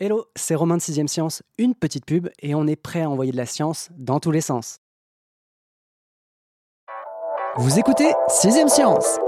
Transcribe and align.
Hello, 0.00 0.26
c'est 0.36 0.54
Romain 0.54 0.76
de 0.76 0.80
6ème 0.80 1.08
Science, 1.08 1.42
une 1.58 1.74
petite 1.74 2.06
pub 2.06 2.28
et 2.40 2.54
on 2.54 2.68
est 2.68 2.76
prêt 2.76 3.02
à 3.02 3.10
envoyer 3.10 3.32
de 3.32 3.36
la 3.36 3.46
science 3.46 3.88
dans 3.96 4.20
tous 4.20 4.30
les 4.30 4.40
sens. 4.40 4.78
Vous 7.56 7.80
écoutez 7.80 8.12
6ème 8.28 8.68
Science 8.68 9.18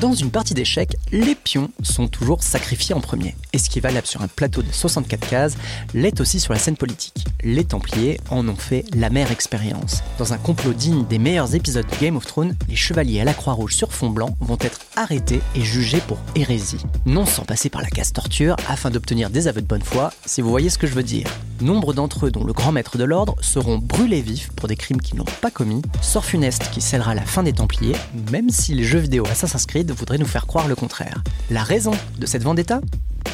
Dans 0.00 0.14
une 0.14 0.30
partie 0.30 0.54
d'échecs, 0.54 0.96
les 1.12 1.34
pions 1.34 1.70
sont 1.82 2.08
toujours 2.08 2.42
sacrifiés 2.42 2.94
en 2.94 3.02
premier. 3.02 3.36
Et 3.52 3.58
ce 3.58 3.68
qui 3.68 3.80
valable 3.80 4.06
sur 4.06 4.22
un 4.22 4.28
plateau 4.28 4.62
de 4.62 4.72
64 4.72 5.28
cases 5.28 5.56
l'est 5.92 6.22
aussi 6.22 6.40
sur 6.40 6.54
la 6.54 6.58
scène 6.58 6.78
politique. 6.78 7.26
Les 7.42 7.64
Templiers 7.64 8.18
en 8.30 8.48
ont 8.48 8.56
fait 8.56 8.86
la 8.94 9.10
mère 9.10 9.30
expérience. 9.30 10.02
Dans 10.16 10.32
un 10.32 10.38
complot 10.38 10.72
digne 10.72 11.04
des 11.04 11.18
meilleurs 11.18 11.54
épisodes 11.54 11.86
de 11.86 11.96
Game 12.00 12.16
of 12.16 12.24
Thrones, 12.24 12.56
les 12.66 12.76
chevaliers 12.76 13.20
à 13.20 13.24
la 13.24 13.34
Croix-Rouge 13.34 13.74
sur 13.74 13.92
fond 13.92 14.08
blanc 14.08 14.34
vont 14.40 14.58
être 14.62 14.80
arrêtés 14.96 15.42
et 15.54 15.60
jugés 15.60 16.00
pour 16.08 16.16
hérésie. 16.34 16.80
Non 17.04 17.26
sans 17.26 17.44
passer 17.44 17.68
par 17.68 17.82
la 17.82 17.90
case 17.90 18.14
torture 18.14 18.56
afin 18.68 18.90
d'obtenir 18.90 19.28
des 19.28 19.48
aveux 19.48 19.60
de 19.60 19.66
bonne 19.66 19.82
foi, 19.82 20.14
si 20.24 20.40
vous 20.40 20.48
voyez 20.48 20.70
ce 20.70 20.78
que 20.78 20.86
je 20.86 20.94
veux 20.94 21.02
dire. 21.02 21.26
Nombre 21.60 21.92
d'entre 21.92 22.26
eux, 22.26 22.30
dont 22.30 22.44
le 22.44 22.54
grand 22.54 22.72
maître 22.72 22.96
de 22.96 23.04
l'ordre, 23.04 23.36
seront 23.42 23.76
brûlés 23.76 24.22
vifs 24.22 24.50
pour 24.56 24.66
des 24.66 24.76
crimes 24.76 25.00
qu'ils 25.00 25.18
n'ont 25.18 25.24
pas 25.42 25.50
commis. 25.50 25.82
Sort 26.00 26.24
funeste 26.24 26.70
qui 26.70 26.80
scellera 26.80 27.14
la 27.14 27.20
fin 27.20 27.42
des 27.42 27.52
Templiers, 27.52 27.96
même 28.30 28.48
si 28.48 28.74
les 28.74 28.84
jeux 28.84 28.98
vidéo 28.98 29.26
Assassin's 29.26 29.66
Creed 29.66 29.90
voudraient 29.90 30.16
nous 30.16 30.26
faire 30.26 30.46
croire 30.46 30.68
le 30.68 30.74
contraire. 30.74 31.22
La 31.50 31.62
raison 31.62 31.92
de 32.18 32.24
cette 32.24 32.44
vendetta? 32.44 32.80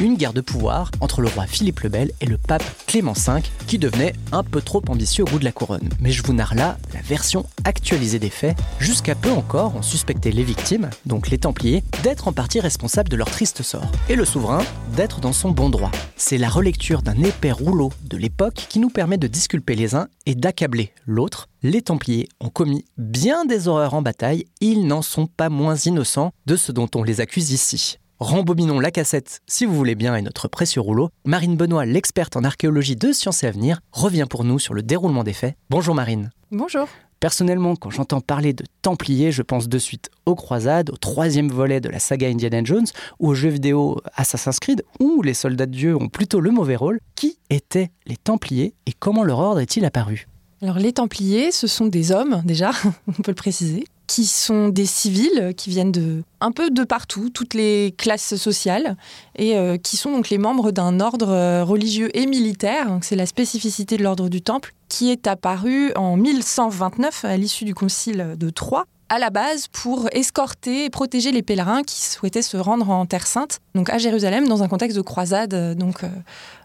Une 0.00 0.16
guerre 0.16 0.32
de 0.32 0.40
pouvoir 0.40 0.90
entre 1.00 1.20
le 1.20 1.28
roi 1.28 1.46
Philippe 1.46 1.80
le 1.80 1.88
Bel 1.88 2.12
et 2.20 2.26
le 2.26 2.38
pape 2.38 2.64
Clément 2.86 3.12
V, 3.12 3.42
qui 3.66 3.78
devenait 3.78 4.14
un 4.32 4.42
peu 4.42 4.60
trop 4.60 4.82
ambitieux 4.88 5.24
au 5.24 5.26
goût 5.26 5.38
de 5.38 5.44
la 5.44 5.52
couronne. 5.52 5.88
Mais 6.00 6.10
je 6.10 6.22
vous 6.22 6.32
narre 6.32 6.54
là 6.54 6.76
la 6.94 7.00
version 7.00 7.46
actualisée 7.64 8.18
des 8.18 8.30
faits. 8.30 8.56
Jusqu'à 8.78 9.14
peu 9.14 9.30
encore, 9.30 9.74
on 9.76 9.82
suspectait 9.82 10.30
les 10.30 10.44
victimes, 10.44 10.90
donc 11.04 11.28
les 11.28 11.38
Templiers, 11.38 11.82
d'être 12.02 12.28
en 12.28 12.32
partie 12.32 12.60
responsables 12.60 13.08
de 13.08 13.16
leur 13.16 13.30
triste 13.30 13.62
sort, 13.62 13.90
et 14.08 14.16
le 14.16 14.24
souverain 14.24 14.62
d'être 14.96 15.20
dans 15.20 15.32
son 15.32 15.50
bon 15.50 15.70
droit. 15.70 15.90
C'est 16.16 16.38
la 16.38 16.48
relecture 16.48 17.02
d'un 17.02 17.22
épais 17.22 17.52
rouleau 17.52 17.92
de 18.04 18.16
l'époque 18.16 18.66
qui 18.68 18.78
nous 18.78 18.90
permet 18.90 19.18
de 19.18 19.26
disculper 19.26 19.74
les 19.74 19.94
uns 19.94 20.08
et 20.26 20.34
d'accabler 20.34 20.92
l'autre. 21.06 21.48
Les 21.62 21.82
Templiers 21.82 22.28
ont 22.40 22.48
commis 22.48 22.84
bien 22.96 23.44
des 23.44 23.68
horreurs 23.68 23.94
en 23.94 24.02
bataille, 24.02 24.46
ils 24.60 24.86
n'en 24.86 25.02
sont 25.02 25.26
pas 25.26 25.48
moins 25.48 25.76
innocents 25.76 26.32
de 26.46 26.56
ce 26.56 26.72
dont 26.72 26.88
on 26.94 27.02
les 27.02 27.20
accuse 27.20 27.50
ici. 27.50 27.98
Rembobinons 28.18 28.80
la 28.80 28.90
cassette, 28.90 29.40
si 29.46 29.66
vous 29.66 29.74
voulez 29.74 29.94
bien, 29.94 30.16
et 30.16 30.22
notre 30.22 30.48
précieux 30.48 30.80
rouleau. 30.80 31.10
Marine 31.26 31.54
Benoît, 31.54 31.84
l'experte 31.84 32.34
en 32.34 32.44
archéologie 32.44 32.96
de 32.96 33.12
Sciences 33.12 33.44
et 33.44 33.46
Avenir, 33.46 33.80
revient 33.92 34.24
pour 34.28 34.42
nous 34.42 34.58
sur 34.58 34.72
le 34.72 34.82
déroulement 34.82 35.22
des 35.22 35.34
faits. 35.34 35.54
Bonjour 35.68 35.94
Marine. 35.94 36.30
Bonjour. 36.50 36.88
Personnellement, 37.20 37.76
quand 37.76 37.90
j'entends 37.90 38.22
parler 38.22 38.54
de 38.54 38.64
Templiers, 38.80 39.32
je 39.32 39.42
pense 39.42 39.68
de 39.68 39.78
suite 39.78 40.10
aux 40.24 40.34
croisades, 40.34 40.88
au 40.88 40.96
troisième 40.96 41.50
volet 41.50 41.82
de 41.82 41.90
la 41.90 41.98
saga 41.98 42.28
Indiana 42.28 42.64
Jones, 42.64 42.86
ou 43.18 43.28
aux 43.28 43.34
jeux 43.34 43.50
vidéo 43.50 44.00
Assassin's 44.14 44.60
Creed, 44.60 44.82
où 44.98 45.20
les 45.20 45.34
soldats 45.34 45.66
de 45.66 45.72
Dieu 45.72 45.94
ont 45.94 46.08
plutôt 46.08 46.40
le 46.40 46.50
mauvais 46.50 46.76
rôle. 46.76 47.00
Qui 47.16 47.38
étaient 47.50 47.90
les 48.06 48.16
Templiers 48.16 48.72
et 48.86 48.92
comment 48.98 49.24
leur 49.24 49.40
ordre 49.40 49.60
est-il 49.60 49.84
apparu? 49.84 50.26
Alors 50.62 50.78
les 50.78 50.94
Templiers, 50.94 51.52
ce 51.52 51.66
sont 51.66 51.86
des 51.86 52.12
hommes 52.12 52.40
déjà, 52.46 52.70
on 53.08 53.12
peut 53.12 53.32
le 53.32 53.34
préciser, 53.34 53.84
qui 54.06 54.26
sont 54.26 54.68
des 54.68 54.86
civils 54.86 55.52
qui 55.56 55.70
viennent 55.70 55.92
de 55.92 56.22
un 56.40 56.52
peu 56.52 56.70
de 56.70 56.84
partout, 56.84 57.30
toutes 57.30 57.54
les 57.54 57.94
classes 57.96 58.36
sociales, 58.36 58.96
et 59.36 59.56
euh, 59.56 59.78
qui 59.78 59.96
sont 59.96 60.12
donc 60.12 60.30
les 60.30 60.38
membres 60.38 60.70
d'un 60.70 61.00
ordre 61.00 61.30
euh, 61.30 61.64
religieux 61.64 62.16
et 62.16 62.26
militaire. 62.26 62.98
C'est 63.02 63.16
la 63.16 63.26
spécificité 63.26 63.96
de 63.96 64.02
l'ordre 64.02 64.28
du 64.28 64.42
Temple, 64.42 64.74
qui 64.88 65.10
est 65.10 65.26
apparu 65.26 65.92
en 65.96 66.16
1129 66.16 67.24
à 67.24 67.36
l'issue 67.36 67.64
du 67.64 67.74
concile 67.74 68.34
de 68.38 68.50
Troyes 68.50 68.86
à 69.08 69.18
la 69.18 69.30
base 69.30 69.68
pour 69.68 70.08
escorter 70.12 70.84
et 70.84 70.90
protéger 70.90 71.30
les 71.30 71.42
pèlerins 71.42 71.82
qui 71.82 72.00
souhaitaient 72.02 72.42
se 72.42 72.56
rendre 72.56 72.90
en 72.90 73.06
Terre 73.06 73.26
Sainte, 73.26 73.60
donc 73.74 73.90
à 73.90 73.98
Jérusalem, 73.98 74.48
dans 74.48 74.62
un 74.62 74.68
contexte 74.68 74.96
de 74.96 75.02
croisade, 75.02 75.54
euh, 75.54 75.74
donc 75.74 76.02
euh, 76.02 76.08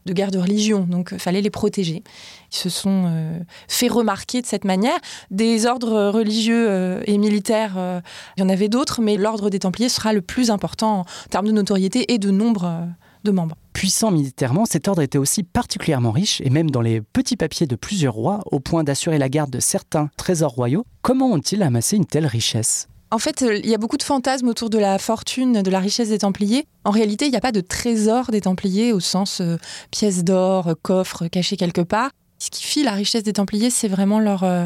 de 0.06 0.14
guerre 0.14 0.32
de 0.32 0.40
religion. 0.40 0.82
Donc, 0.82 1.10
il 1.12 1.20
fallait 1.20 1.42
les 1.42 1.52
protéger. 1.52 2.04
Ils 2.52 2.58
se 2.58 2.70
sont 2.70 3.06
euh, 3.08 3.40
fait 3.68 3.88
remarquer 3.88 4.42
de 4.42 4.48
cette 4.48 4.66
manière. 4.66 4.98
Des 5.30 5.68
ordres 5.68 6.10
religieux 6.10 7.02
et 7.06 7.18
militaires, 7.18 8.02
il 8.38 8.42
y 8.42 8.44
en 8.44 8.50
avait 8.50 8.70
d'autres, 8.70 9.02
mais 9.02 9.18
l'ordre 9.18 9.50
des 9.50 9.60
Templiers 9.60 9.90
sera 9.90 10.14
le 10.14 10.22
plus 10.22 10.50
important 10.50 11.02
en 11.02 11.06
termes 11.30 11.46
de 11.46 11.52
notoriété 11.52 12.12
et 12.14 12.18
de 12.18 12.32
nombre 12.32 12.88
de 13.24 13.32
membres. 13.32 13.56
Puissant 13.74 14.12
militairement, 14.12 14.66
cet 14.66 14.88
ordre 14.88 15.02
était 15.02 15.18
aussi 15.18 15.44
particulièrement 15.44 16.12
riche, 16.12 16.42
et 16.42 16.50
même 16.50 16.70
dans 16.70 16.82
les 16.82 17.02
petits 17.02 17.38
papiers 17.38 17.68
de 17.68 17.76
plusieurs 17.76 18.14
rois, 18.14 18.42
au 18.52 18.60
point 18.60 18.84
d'assurer 18.84 19.18
la 19.18 19.30
garde 19.30 19.50
de 19.50 19.60
certains 19.60 20.10
trésors 20.18 20.52
royaux. 20.52 20.86
Comment 21.02 21.32
ont-ils 21.32 21.64
amassé 21.64 21.98
une 21.98 22.06
telle 22.06 22.26
richesse? 22.26 22.88
En 23.14 23.20
fait, 23.20 23.42
il 23.42 23.70
y 23.70 23.76
a 23.76 23.78
beaucoup 23.78 23.98
de 23.98 24.04
fantasmes 24.04 24.48
autour 24.48 24.70
de 24.70 24.78
la 24.78 24.98
fortune, 24.98 25.62
de 25.62 25.72
la 25.72 25.80
richesse 25.80 26.08
des 26.08 26.20
Templiers. 26.20 26.66
En 26.86 26.92
réalité, 26.92 27.26
il 27.26 27.32
n'y 27.32 27.38
a 27.38 27.42
pas 27.42 27.52
de 27.52 27.60
trésor 27.60 28.32
des 28.32 28.40
Templiers 28.40 28.94
au 28.94 29.02
sens 29.02 29.42
euh, 29.42 29.58
pièces 29.92 30.24
d'or, 30.24 30.76
coffre 30.82 31.28
caché 31.28 31.58
quelque 31.58 31.82
part. 31.82 32.12
Ce 32.42 32.50
qui 32.50 32.64
fit 32.64 32.82
la 32.82 32.94
richesse 32.94 33.22
des 33.22 33.34
Templiers, 33.34 33.70
c'est 33.70 33.88
vraiment 33.88 34.20
leur 34.20 34.44
euh, 34.44 34.66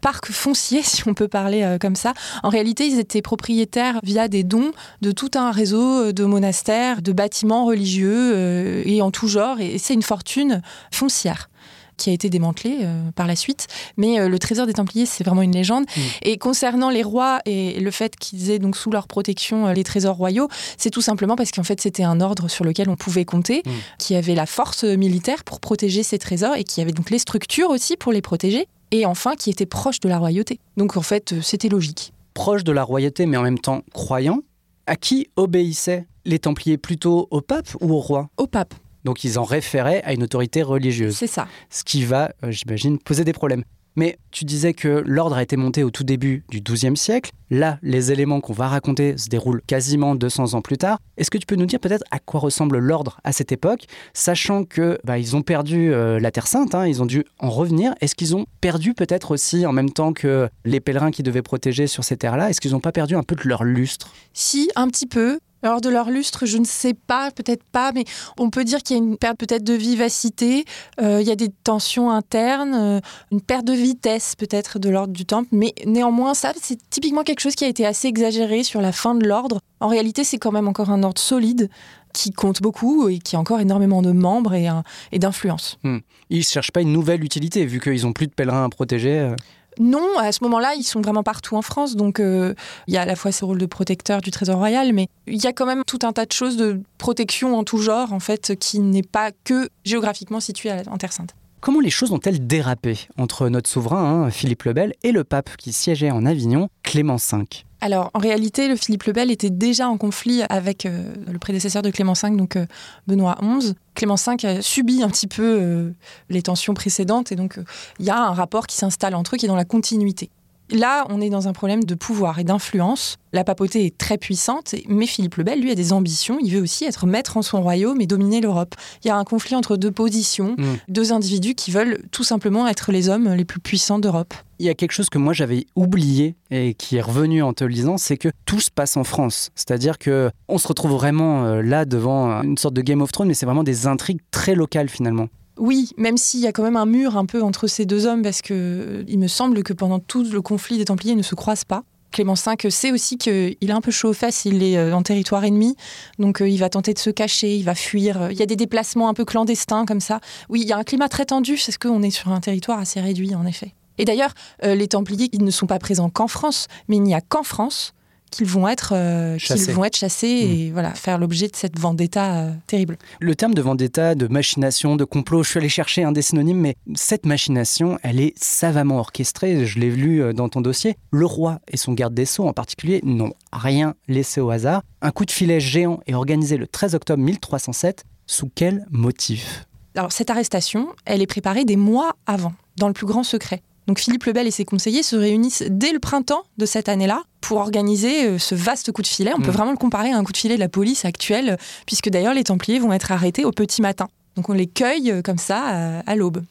parc 0.00 0.30
foncier, 0.30 0.82
si 0.84 1.02
on 1.08 1.14
peut 1.14 1.26
parler 1.26 1.64
euh, 1.64 1.76
comme 1.76 1.96
ça. 1.96 2.14
En 2.44 2.50
réalité, 2.50 2.86
ils 2.86 3.00
étaient 3.00 3.20
propriétaires 3.20 3.98
via 4.04 4.28
des 4.28 4.44
dons 4.44 4.70
de 5.02 5.10
tout 5.10 5.32
un 5.34 5.50
réseau 5.50 6.04
euh, 6.04 6.12
de 6.12 6.24
monastères, 6.24 7.02
de 7.02 7.10
bâtiments 7.10 7.64
religieux 7.64 8.86
et 8.86 9.02
en 9.02 9.10
tout 9.10 9.26
genre. 9.26 9.58
Et 9.58 9.78
c'est 9.78 9.94
une 9.94 10.02
fortune 10.02 10.62
foncière 10.92 11.48
qui 11.96 12.10
a 12.10 12.12
été 12.12 12.30
démantelé 12.30 12.78
euh, 12.82 13.10
par 13.12 13.26
la 13.26 13.36
suite. 13.36 13.66
Mais 13.96 14.20
euh, 14.20 14.28
le 14.28 14.38
trésor 14.38 14.66
des 14.66 14.74
Templiers, 14.74 15.06
c'est 15.06 15.24
vraiment 15.24 15.42
une 15.42 15.52
légende. 15.52 15.84
Mm. 15.84 16.00
Et 16.22 16.38
concernant 16.38 16.90
les 16.90 17.02
rois 17.02 17.40
et 17.46 17.80
le 17.80 17.90
fait 17.90 18.16
qu'ils 18.16 18.50
aient 18.50 18.58
donc 18.58 18.76
sous 18.76 18.90
leur 18.90 19.06
protection 19.06 19.66
euh, 19.66 19.72
les 19.72 19.84
trésors 19.84 20.16
royaux, 20.16 20.48
c'est 20.76 20.90
tout 20.90 21.00
simplement 21.00 21.36
parce 21.36 21.50
qu'en 21.50 21.62
fait 21.62 21.80
c'était 21.80 22.04
un 22.04 22.20
ordre 22.20 22.48
sur 22.48 22.64
lequel 22.64 22.88
on 22.88 22.96
pouvait 22.96 23.24
compter, 23.24 23.62
mm. 23.64 23.70
qui 23.98 24.14
avait 24.14 24.34
la 24.34 24.46
force 24.46 24.84
militaire 24.84 25.44
pour 25.44 25.60
protéger 25.60 26.02
ces 26.02 26.18
trésors 26.18 26.54
et 26.54 26.64
qui 26.64 26.80
avait 26.80 26.92
donc 26.92 27.10
les 27.10 27.18
structures 27.18 27.70
aussi 27.70 27.96
pour 27.96 28.12
les 28.12 28.22
protéger. 28.22 28.66
Et 28.92 29.04
enfin, 29.04 29.34
qui 29.34 29.50
était 29.50 29.66
proche 29.66 29.98
de 29.98 30.08
la 30.08 30.18
royauté. 30.18 30.60
Donc 30.76 30.96
en 30.96 31.02
fait, 31.02 31.34
c'était 31.42 31.68
logique. 31.68 32.12
Proche 32.34 32.62
de 32.62 32.70
la 32.70 32.84
royauté, 32.84 33.26
mais 33.26 33.36
en 33.36 33.42
même 33.42 33.58
temps 33.58 33.82
croyant. 33.92 34.42
À 34.86 34.94
qui 34.94 35.26
obéissaient 35.34 36.06
les 36.24 36.38
Templiers? 36.38 36.78
Plutôt 36.78 37.26
au 37.32 37.40
pape 37.40 37.68
ou 37.80 37.92
au 37.92 37.98
roi? 37.98 38.28
Au 38.36 38.46
pape. 38.46 38.74
Donc 39.06 39.22
ils 39.22 39.38
en 39.38 39.44
référaient 39.44 40.02
à 40.04 40.12
une 40.12 40.24
autorité 40.24 40.64
religieuse. 40.64 41.16
C'est 41.16 41.28
ça. 41.28 41.46
Ce 41.70 41.84
qui 41.84 42.04
va, 42.04 42.32
euh, 42.42 42.50
j'imagine, 42.50 42.98
poser 42.98 43.22
des 43.22 43.32
problèmes. 43.32 43.62
Mais 43.94 44.18
tu 44.30 44.44
disais 44.44 44.74
que 44.74 45.02
l'ordre 45.06 45.36
a 45.36 45.42
été 45.42 45.56
monté 45.56 45.84
au 45.84 45.90
tout 45.90 46.04
début 46.04 46.44
du 46.50 46.60
XIIe 46.60 46.96
siècle. 46.96 47.30
Là, 47.48 47.78
les 47.82 48.10
éléments 48.10 48.40
qu'on 48.40 48.52
va 48.52 48.66
raconter 48.66 49.16
se 49.16 49.28
déroulent 49.28 49.62
quasiment 49.66 50.16
200 50.16 50.54
ans 50.54 50.60
plus 50.60 50.76
tard. 50.76 50.98
Est-ce 51.16 51.30
que 51.30 51.38
tu 51.38 51.46
peux 51.46 51.54
nous 51.54 51.66
dire 51.66 51.78
peut-être 51.78 52.04
à 52.10 52.18
quoi 52.18 52.40
ressemble 52.40 52.78
l'ordre 52.78 53.20
à 53.22 53.32
cette 53.32 53.52
époque, 53.52 53.86
sachant 54.12 54.64
que 54.64 54.98
bah, 55.04 55.18
ils 55.18 55.36
ont 55.36 55.42
perdu 55.42 55.94
euh, 55.94 56.18
la 56.18 56.32
Terre 56.32 56.48
Sainte, 56.48 56.74
hein, 56.74 56.86
ils 56.86 57.00
ont 57.00 57.06
dû 57.06 57.24
en 57.38 57.48
revenir. 57.48 57.94
Est-ce 58.00 58.16
qu'ils 58.16 58.34
ont 58.34 58.44
perdu 58.60 58.92
peut-être 58.92 59.30
aussi 59.30 59.64
en 59.64 59.72
même 59.72 59.90
temps 59.90 60.12
que 60.12 60.48
les 60.64 60.80
pèlerins 60.80 61.12
qui 61.12 61.22
devaient 61.22 61.42
protéger 61.42 61.86
sur 61.86 62.04
ces 62.04 62.16
terres-là 62.16 62.50
Est-ce 62.50 62.60
qu'ils 62.60 62.72
n'ont 62.72 62.80
pas 62.80 62.92
perdu 62.92 63.14
un 63.14 63.22
peu 63.22 63.36
de 63.36 63.48
leur 63.48 63.62
lustre? 63.62 64.12
Si, 64.34 64.68
un 64.74 64.88
petit 64.88 65.06
peu. 65.06 65.38
Alors 65.62 65.80
de 65.80 65.88
leur 65.88 66.10
lustre, 66.10 66.46
je 66.46 66.58
ne 66.58 66.64
sais 66.64 66.94
pas, 66.94 67.30
peut-être 67.30 67.64
pas, 67.64 67.92
mais 67.92 68.04
on 68.38 68.50
peut 68.50 68.64
dire 68.64 68.82
qu'il 68.82 68.96
y 68.96 69.00
a 69.00 69.02
une 69.02 69.16
perte 69.16 69.38
peut-être 69.38 69.64
de 69.64 69.72
vivacité, 69.72 70.64
euh, 71.00 71.20
il 71.20 71.26
y 71.26 71.30
a 71.30 71.36
des 71.36 71.48
tensions 71.48 72.10
internes, 72.10 72.74
euh, 72.74 73.00
une 73.32 73.40
perte 73.40 73.64
de 73.64 73.72
vitesse 73.72 74.34
peut-être 74.36 74.78
de 74.78 74.90
l'ordre 74.90 75.12
du 75.12 75.24
temple, 75.24 75.48
mais 75.52 75.74
néanmoins 75.86 76.34
ça, 76.34 76.52
c'est 76.60 76.78
typiquement 76.90 77.22
quelque 77.22 77.40
chose 77.40 77.54
qui 77.54 77.64
a 77.64 77.68
été 77.68 77.86
assez 77.86 78.08
exagéré 78.08 78.62
sur 78.62 78.80
la 78.80 78.92
fin 78.92 79.14
de 79.14 79.26
l'ordre. 79.26 79.60
En 79.80 79.88
réalité, 79.88 80.24
c'est 80.24 80.38
quand 80.38 80.52
même 80.52 80.68
encore 80.68 80.90
un 80.90 81.02
ordre 81.02 81.20
solide 81.20 81.70
qui 82.12 82.32
compte 82.32 82.62
beaucoup 82.62 83.08
et 83.08 83.18
qui 83.18 83.36
a 83.36 83.38
encore 83.38 83.60
énormément 83.60 84.00
de 84.00 84.12
membres 84.12 84.54
et, 84.54 85.18
d'influence. 85.18 85.78
Hmm. 85.82 85.98
Ils 86.30 86.38
ne 86.38 86.44
cherchent 86.44 86.72
pas 86.72 86.80
une 86.80 86.92
nouvelle 86.92 87.22
utilité, 87.22 87.66
vu 87.66 87.78
qu'ils 87.80 88.02
n'ont 88.02 88.14
plus 88.14 88.26
de 88.26 88.32
pèlerins 88.32 88.64
à 88.64 88.68
protéger. 88.68 89.34
Non, 89.78 90.18
à 90.18 90.32
ce 90.32 90.42
moment-là, 90.44 90.74
ils 90.74 90.82
sont 90.82 91.00
vraiment 91.00 91.22
partout 91.22 91.56
en 91.56 91.62
France. 91.62 91.96
Donc, 91.96 92.20
euh, 92.20 92.54
il 92.86 92.94
y 92.94 92.96
a 92.96 93.02
à 93.02 93.06
la 93.06 93.16
fois 93.16 93.32
ce 93.32 93.44
rôle 93.44 93.58
de 93.58 93.66
protecteur 93.66 94.20
du 94.20 94.30
Trésor 94.30 94.56
royal, 94.56 94.92
mais 94.92 95.08
il 95.26 95.42
y 95.42 95.46
a 95.46 95.52
quand 95.52 95.66
même 95.66 95.82
tout 95.86 95.98
un 96.02 96.12
tas 96.12 96.26
de 96.26 96.32
choses 96.32 96.56
de 96.56 96.80
protection 96.98 97.58
en 97.58 97.64
tout 97.64 97.78
genre, 97.78 98.12
en 98.12 98.20
fait, 98.20 98.56
qui 98.58 98.78
n'est 98.80 99.02
pas 99.02 99.30
que 99.44 99.68
géographiquement 99.84 100.40
situé 100.40 100.70
en 100.72 100.96
Terre 100.96 101.12
Sainte. 101.12 101.34
Comment 101.60 101.80
les 101.80 101.90
choses 101.90 102.12
ont-elles 102.12 102.46
dérapé 102.46 103.08
entre 103.18 103.48
notre 103.48 103.68
souverain, 103.68 104.24
hein, 104.26 104.30
Philippe 104.30 104.64
le 104.64 104.72
Bel, 104.72 104.94
et 105.02 105.10
le 105.10 105.24
pape 105.24 105.56
qui 105.56 105.72
siégeait 105.72 106.10
en 106.10 106.24
Avignon, 106.24 106.68
Clément 106.82 107.16
V? 107.16 107.65
Alors, 107.80 108.10
en 108.14 108.18
réalité, 108.18 108.68
le 108.68 108.76
Philippe 108.76 109.04
le 109.04 109.12
Bel 109.12 109.30
était 109.30 109.50
déjà 109.50 109.88
en 109.88 109.98
conflit 109.98 110.42
avec 110.48 110.86
euh, 110.86 111.12
le 111.30 111.38
prédécesseur 111.38 111.82
de 111.82 111.90
Clément 111.90 112.14
V, 112.14 112.30
donc 112.30 112.56
euh, 112.56 112.66
Benoît 113.06 113.36
XI. 113.42 113.74
Clément 113.94 114.14
V 114.14 114.46
a 114.46 114.62
subi 114.62 115.02
un 115.02 115.08
petit 115.08 115.26
peu 115.26 115.42
euh, 115.42 115.90
les 116.30 116.42
tensions 116.42 116.74
précédentes, 116.74 117.32
et 117.32 117.36
donc 117.36 117.58
il 117.98 118.06
y 118.06 118.10
a 118.10 118.18
un 118.18 118.32
rapport 118.32 118.66
qui 118.66 118.76
s'installe 118.76 119.14
entre 119.14 119.34
eux 119.34 119.38
qui 119.38 119.44
est 119.44 119.48
dans 119.48 119.56
la 119.56 119.64
continuité. 119.64 120.30
Là, 120.70 121.06
on 121.10 121.20
est 121.20 121.30
dans 121.30 121.46
un 121.48 121.52
problème 121.52 121.84
de 121.84 121.94
pouvoir 121.94 122.38
et 122.38 122.44
d'influence. 122.44 123.16
La 123.32 123.44
papauté 123.44 123.86
est 123.86 123.96
très 123.96 124.18
puissante, 124.18 124.74
mais 124.88 125.06
Philippe 125.06 125.36
le 125.36 125.44
Bel, 125.44 125.60
lui, 125.60 125.70
a 125.70 125.74
des 125.74 125.92
ambitions. 125.92 126.38
Il 126.42 126.50
veut 126.52 126.62
aussi 126.62 126.84
être 126.84 127.06
maître 127.06 127.36
en 127.36 127.42
son 127.42 127.62
royaume 127.62 128.00
et 128.00 128.06
dominer 128.06 128.40
l'Europe. 128.40 128.74
Il 129.04 129.08
y 129.08 129.10
a 129.10 129.16
un 129.16 129.24
conflit 129.24 129.54
entre 129.54 129.76
deux 129.76 129.92
positions, 129.92 130.56
Mm. 130.58 130.64
deux 130.88 131.12
individus 131.12 131.54
qui 131.54 131.70
veulent 131.70 132.00
tout 132.10 132.24
simplement 132.24 132.66
être 132.66 132.90
les 132.92 133.08
hommes 133.08 133.32
les 133.34 133.44
plus 133.44 133.60
puissants 133.60 133.98
d'Europe. 133.98 134.34
Il 134.58 134.66
y 134.66 134.70
a 134.70 134.74
quelque 134.74 134.92
chose 134.92 135.10
que 135.10 135.18
moi 135.18 135.32
j'avais 135.34 135.66
oublié 135.76 136.34
et 136.50 136.72
qui 136.74 136.96
est 136.96 137.02
revenu 137.02 137.42
en 137.42 137.52
te 137.52 137.62
le 137.64 137.70
lisant, 137.70 137.98
c'est 137.98 138.16
que 138.16 138.30
tout 138.46 138.60
se 138.60 138.70
passe 138.70 138.96
en 138.96 139.04
France. 139.04 139.50
C'est-à-dire 139.54 139.98
que 139.98 140.30
on 140.48 140.56
se 140.58 140.66
retrouve 140.66 140.92
vraiment 140.92 141.44
euh, 141.44 141.62
là 141.62 141.84
devant 141.84 142.42
une 142.42 142.56
sorte 142.56 142.74
de 142.74 142.80
Game 142.80 143.02
of 143.02 143.12
Thrones, 143.12 143.28
mais 143.28 143.34
c'est 143.34 143.46
vraiment 143.46 143.64
des 143.64 143.86
intrigues 143.86 144.20
très 144.30 144.54
locales 144.54 144.88
finalement. 144.88 145.28
Oui, 145.58 145.90
même 145.96 146.18
s'il 146.18 146.40
y 146.40 146.46
a 146.46 146.52
quand 146.52 146.62
même 146.62 146.76
un 146.76 146.86
mur 146.86 147.16
un 147.16 147.24
peu 147.24 147.42
entre 147.42 147.66
ces 147.66 147.86
deux 147.86 148.06
hommes, 148.06 148.22
parce 148.22 148.42
que 148.42 148.52
euh, 148.52 149.04
il 149.08 149.18
me 149.18 149.28
semble 149.28 149.62
que 149.62 149.72
pendant 149.72 149.98
tout 149.98 150.22
le 150.24 150.42
conflit 150.42 150.76
des 150.76 150.84
Templiers 150.84 151.14
ne 151.14 151.22
se 151.22 151.34
croisent 151.34 151.64
pas. 151.64 151.82
Clément 152.12 152.34
V 152.34 152.70
sait 152.70 152.92
aussi 152.92 153.18
qu'il 153.18 153.56
est 153.60 153.70
un 153.70 153.80
peu 153.80 153.90
chaud 153.90 154.10
aux 154.10 154.14
fesses, 154.14 154.44
il 154.44 154.62
est 154.62 154.76
euh, 154.76 154.94
en 154.94 155.02
territoire 155.02 155.44
ennemi, 155.44 155.76
donc 156.18 156.40
euh, 156.40 156.48
il 156.48 156.58
va 156.58 156.68
tenter 156.68 156.94
de 156.94 156.98
se 156.98 157.10
cacher, 157.10 157.56
il 157.56 157.64
va 157.64 157.74
fuir. 157.74 158.30
Il 158.30 158.38
y 158.38 158.42
a 158.42 158.46
des 158.46 158.56
déplacements 158.56 159.08
un 159.08 159.14
peu 159.14 159.24
clandestins 159.24 159.86
comme 159.86 160.00
ça. 160.00 160.20
Oui, 160.48 160.60
il 160.60 160.68
y 160.68 160.72
a 160.72 160.78
un 160.78 160.84
climat 160.84 161.08
très 161.08 161.24
tendu, 161.24 161.56
c'est 161.56 161.72
ce 161.72 161.78
qu'on 161.78 162.02
est 162.02 162.10
sur 162.10 162.32
un 162.32 162.40
territoire 162.40 162.78
assez 162.78 163.00
réduit 163.00 163.34
en 163.34 163.46
effet. 163.46 163.74
Et 163.98 164.04
d'ailleurs, 164.04 164.34
les 164.62 164.88
Templiers, 164.88 165.30
ils 165.32 165.42
ne 165.42 165.50
sont 165.50 165.66
pas 165.66 165.78
présents 165.78 166.10
qu'en 166.10 166.28
France, 166.28 166.66
mais 166.86 166.96
il 166.96 167.02
n'y 167.02 167.14
a 167.14 167.22
qu'en 167.22 167.42
France 167.42 167.94
qu'ils 168.30 168.46
vont 168.46 168.68
être 168.68 168.92
euh, 168.94 169.36
qu'ils 169.38 169.72
vont 169.72 169.84
être 169.84 169.96
chassés 169.96 170.26
et 170.26 170.70
voilà 170.70 170.94
faire 170.94 171.18
l'objet 171.18 171.48
de 171.48 171.56
cette 171.56 171.78
vendetta 171.78 172.36
euh, 172.36 172.52
terrible. 172.66 172.98
Le 173.20 173.34
terme 173.34 173.54
de 173.54 173.62
vendetta, 173.62 174.14
de 174.14 174.26
machination, 174.26 174.96
de 174.96 175.04
complot, 175.04 175.42
je 175.42 175.50
suis 175.50 175.58
allé 175.58 175.68
chercher 175.68 176.04
un 176.04 176.12
des 176.12 176.22
synonymes, 176.22 176.60
mais 176.60 176.76
cette 176.94 177.26
machination, 177.26 177.98
elle 178.02 178.20
est 178.20 178.34
savamment 178.36 178.98
orchestrée. 178.98 179.66
Je 179.66 179.78
l'ai 179.78 179.90
lu 179.90 180.22
euh, 180.22 180.32
dans 180.32 180.48
ton 180.48 180.60
dossier. 180.60 180.96
Le 181.10 181.26
roi 181.26 181.60
et 181.68 181.76
son 181.76 181.92
garde 181.92 182.14
des 182.14 182.26
Sceaux 182.26 182.46
en 182.46 182.52
particulier 182.52 183.00
n'ont 183.04 183.32
rien 183.52 183.94
laissé 184.08 184.40
au 184.40 184.50
hasard. 184.50 184.82
Un 185.02 185.10
coup 185.10 185.24
de 185.24 185.30
filet 185.30 185.60
géant 185.60 186.00
est 186.06 186.14
organisé 186.14 186.56
le 186.56 186.66
13 186.66 186.94
octobre 186.94 187.22
1307. 187.22 188.04
Sous 188.28 188.50
quel 188.52 188.86
motif? 188.90 189.66
Alors 189.94 190.12
cette 190.12 190.30
arrestation, 190.30 190.88
elle 191.04 191.22
est 191.22 191.26
préparée 191.26 191.64
des 191.64 191.76
mois 191.76 192.16
avant, 192.26 192.52
dans 192.76 192.88
le 192.88 192.92
plus 192.92 193.06
grand 193.06 193.22
secret. 193.22 193.62
Donc 193.86 194.00
Philippe 194.00 194.24
le 194.24 194.32
Bel 194.32 194.46
et 194.46 194.50
ses 194.50 194.64
conseillers 194.64 195.02
se 195.02 195.16
réunissent 195.16 195.64
dès 195.68 195.92
le 195.92 195.98
printemps 196.00 196.42
de 196.58 196.66
cette 196.66 196.88
année-là 196.88 197.22
pour 197.40 197.58
organiser 197.58 198.26
euh, 198.26 198.38
ce 198.38 198.54
vaste 198.54 198.90
coup 198.92 199.02
de 199.02 199.06
filet. 199.06 199.32
On 199.36 199.40
peut 199.40 199.50
Mm. 199.50 199.54
vraiment 199.54 199.70
le 199.70 199.76
comparer 199.76 200.10
à 200.10 200.16
un 200.18 200.24
coup 200.24 200.32
de 200.32 200.36
filet 200.36 200.56
de 200.56 200.60
la 200.60 200.68
police 200.68 201.04
actuelle, 201.04 201.56
puisque 201.86 202.08
d'ailleurs 202.08 202.34
les 202.34 202.44
Templiers 202.44 202.78
vont 202.80 202.92
être 202.92 203.12
arrêtés 203.12 203.44
au 203.44 203.52
petit 203.52 203.82
matin. 203.82 204.08
Donc 204.34 204.48
on 204.48 204.52
les 204.52 204.66
cueille 204.66 205.10
euh, 205.12 205.22
comme 205.22 205.38
ça 205.38 206.00
à 206.04 206.14
l'aube. 206.16 206.42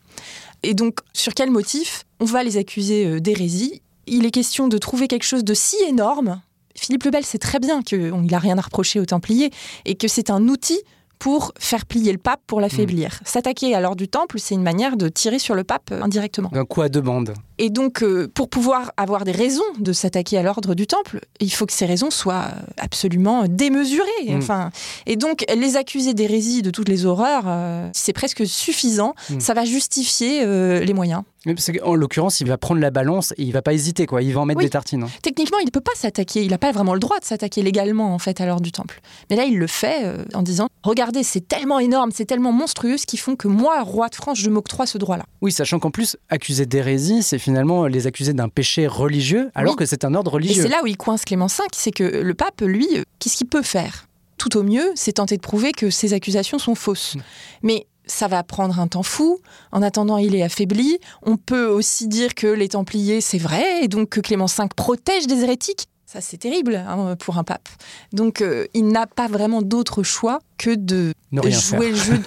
Et 0.64 0.74
donc 0.74 1.00
sur 1.14 1.34
quel 1.34 1.52
motif 1.52 2.06
On 2.20 2.26
va 2.26 2.44
les 2.44 2.58
accuser 2.58 3.06
euh, 3.06 3.20
d'hérésie? 3.20 3.82
Il 4.08 4.26
est 4.26 4.32
question 4.32 4.68
de 4.68 4.78
trouver 4.78 5.08
quelque 5.08 5.26
chose 5.26 5.44
de 5.44 5.54
si 5.54 5.76
énorme. 5.88 6.42
Philippe 6.78 7.04
le 7.04 7.12
Bel 7.12 7.26
sait 7.26 7.38
très 7.38 7.60
bien 7.60 7.82
qu'il 7.82 8.12
n'a 8.14 8.40
rien 8.40 8.58
à 8.58 8.62
reprocher 8.62 9.00
aux 9.00 9.06
Templiers 9.06 9.52
et 9.86 9.96
que 9.96 10.08
c'est 10.08 10.30
un 10.30 10.48
outil 10.48 10.80
pour 11.20 11.54
faire 11.60 11.86
plier 11.86 12.12
le 12.12 12.18
pape, 12.18 12.42
pour 12.48 12.62
l'affaiblir. 12.62 13.20
S'attaquer 13.26 13.76
à 13.76 13.82
l'ordre 13.82 13.98
du 13.98 14.08
temple, 14.08 14.40
c'est 14.40 14.56
une 14.56 14.64
manière 14.64 14.98
de 14.98 15.08
tirer 15.10 15.40
sur 15.40 15.56
le 15.56 15.64
pape 15.64 15.90
euh, 15.92 16.02
indirectement. 16.02 16.50
Un 16.54 16.66
coup 16.66 16.82
à 16.82 16.90
deux 16.90 17.02
bandes. 17.02 17.34
Et 17.58 17.70
donc, 17.70 18.04
euh, 18.04 18.30
pour 18.34 18.50
pouvoir 18.50 18.92
avoir 18.98 19.24
des 19.24 19.32
raisons 19.32 19.64
de 19.80 19.94
s'attaquer 19.94 20.38
à 20.38 20.44
l'ordre 20.44 20.76
du 20.76 20.88
temple, 20.88 21.22
il 21.40 21.52
faut 21.52 21.66
que 21.66 21.74
ces 21.74 21.86
raisons 21.86 22.10
soient 22.12 22.48
euh, 22.50 22.62
absolument 22.78 23.46
démesurées. 23.48 24.10
Mm. 24.28 24.38
Enfin, 24.38 24.72
et 25.06 25.16
donc, 25.16 25.46
les 25.54 25.78
accuser 25.78 26.14
d'hérésie 26.14 26.62
de 26.62 26.70
toutes 26.70 26.90
les 26.90 27.06
horreurs, 27.06 27.44
euh, 27.48 27.90
c'est 27.94 28.14
presque 28.14 28.46
suffisant. 28.46 29.16
Mm. 29.30 29.40
Ça 29.40 29.54
va 29.54 29.64
justifier 29.64 30.42
euh, 30.44 30.80
les 30.82 30.94
moyens. 30.94 31.24
Parce 31.46 31.72
qu'en 31.72 31.96
l'occurrence, 31.96 32.40
il 32.42 32.48
va 32.48 32.58
prendre 32.58 32.82
la 32.82 32.90
balance 32.92 33.34
et 33.38 33.44
il 33.44 33.52
va 33.52 33.62
pas 33.62 33.74
hésiter, 33.74 34.06
quoi. 34.06 34.22
Il 34.22 34.34
va 34.34 34.42
en 34.42 34.46
mettre 34.46 34.60
Oui. 34.60 34.66
des 34.66 34.70
tartines. 34.72 35.04
hein. 35.04 35.10
Techniquement, 35.22 35.60
il 35.60 35.66
ne 35.66 35.72
peut 35.72 35.82
pas 35.82 35.92
s'attaquer. 35.96 36.44
Il 36.44 36.50
n'a 36.52 36.58
pas 36.58 36.72
vraiment 36.72 36.94
le 36.94 37.00
droit 37.00 37.20
de 37.20 37.26
s'attaquer 37.26 37.62
légalement, 37.62 38.14
en 38.14 38.20
fait, 38.20 38.42
à 38.42 38.46
l'ordre 38.46 38.64
du 38.64 38.72
temple. 38.72 39.00
Mais 39.30 39.36
là, 39.36 39.44
il 39.46 39.58
le 39.60 39.68
fait 39.68 40.06
euh, 40.06 40.24
en 40.34 40.42
disant 40.42 40.68
Regardez, 40.84 41.24
c'est 41.24 41.48
tellement 41.48 41.80
énorme, 41.80 42.12
c'est 42.14 42.26
tellement 42.26 42.52
monstrueux, 42.52 42.98
ce 42.98 43.06
qui 43.06 43.18
font 43.18 43.36
que 43.36 43.48
moi, 43.48 43.82
roi 43.84 44.10
de 44.10 44.16
France, 44.16 44.40
je 44.40 44.50
m'octroie 44.50 44.86
ce 44.86 44.98
droit-là. 44.98 45.26
Oui, 45.42 45.52
sachant 45.52 45.80
qu'en 45.80 45.92
plus, 45.92 46.18
accuser 46.30 46.66
d'hérésie, 46.66 47.22
c'est 47.24 47.40
finalement 47.40 47.86
les 47.88 48.08
accuser 48.08 48.34
d'un 48.34 48.50
péché 48.50 48.88
religieux, 48.88 49.52
alors 49.56 49.74
Oui. 49.74 49.78
que 49.78 49.86
c'est 49.86 50.06
un 50.06 50.14
ordre 50.16 50.32
Et 50.32 50.36
religieux. 50.36 50.64
c'est 50.64 50.70
là 50.70 50.82
où 50.84 50.88
il 50.88 50.98
coince 50.98 51.26
Clément 51.26 51.48
V, 51.48 51.54
c'est 51.74 51.92
que 51.92 52.04
le 52.04 52.34
pape, 52.34 52.62
lui, 52.62 52.88
euh, 52.96 53.04
qu'est-ce 53.20 53.38
qu'il 53.38 53.48
peut 53.48 53.62
faire? 53.62 54.08
Tout 54.38 54.58
au 54.58 54.64
mieux, 54.64 54.92
c'est 54.96 55.14
tenter 55.14 55.38
de 55.38 55.42
prouver 55.42 55.72
que 55.72 55.90
ces 55.90 56.14
accusations 56.14 56.60
sont 56.60 56.76
fausses. 56.76 57.16
Mm. 57.16 57.20
Mais 57.64 57.88
ça 58.08 58.28
va 58.28 58.44
prendre 58.44 58.80
un 58.80 58.88
temps 58.88 59.04
fou. 59.04 59.40
En 59.72 59.82
attendant, 59.82 60.18
il 60.18 60.36
est 60.36 60.44
affaibli. 60.44 61.00
On 61.24 61.38
peut 61.38 61.66
aussi 61.68 62.08
dire 62.08 62.36
que 62.36 62.48
les 62.48 62.70
Templiers, 62.70 63.22
c'est 63.22 63.38
vrai, 63.38 63.84
et 63.84 63.88
donc 63.88 64.10
que 64.10 64.20
Clément 64.20 64.46
V 64.46 64.66
protège 64.76 65.28
des 65.28 65.44
hérétiques. 65.44 65.88
Ça, 66.08 66.22
c'est 66.22 66.38
terrible 66.38 66.76
hein, 66.88 67.16
pour 67.20 67.38
un 67.40 67.44
pape. 67.44 67.68
Donc, 68.14 68.40
euh, 68.42 68.68
il 68.74 68.88
n'a 68.88 69.06
pas 69.08 69.28
vraiment 69.28 69.62
d'autre 69.64 70.04
choix 70.04 70.40
que 70.58 70.74
de 70.76 71.14
Ne 71.32 71.42
rien 71.42 71.60
jouer 71.60 71.90
le 71.90 71.96
jeu. 71.96 72.18
de- 72.20 72.24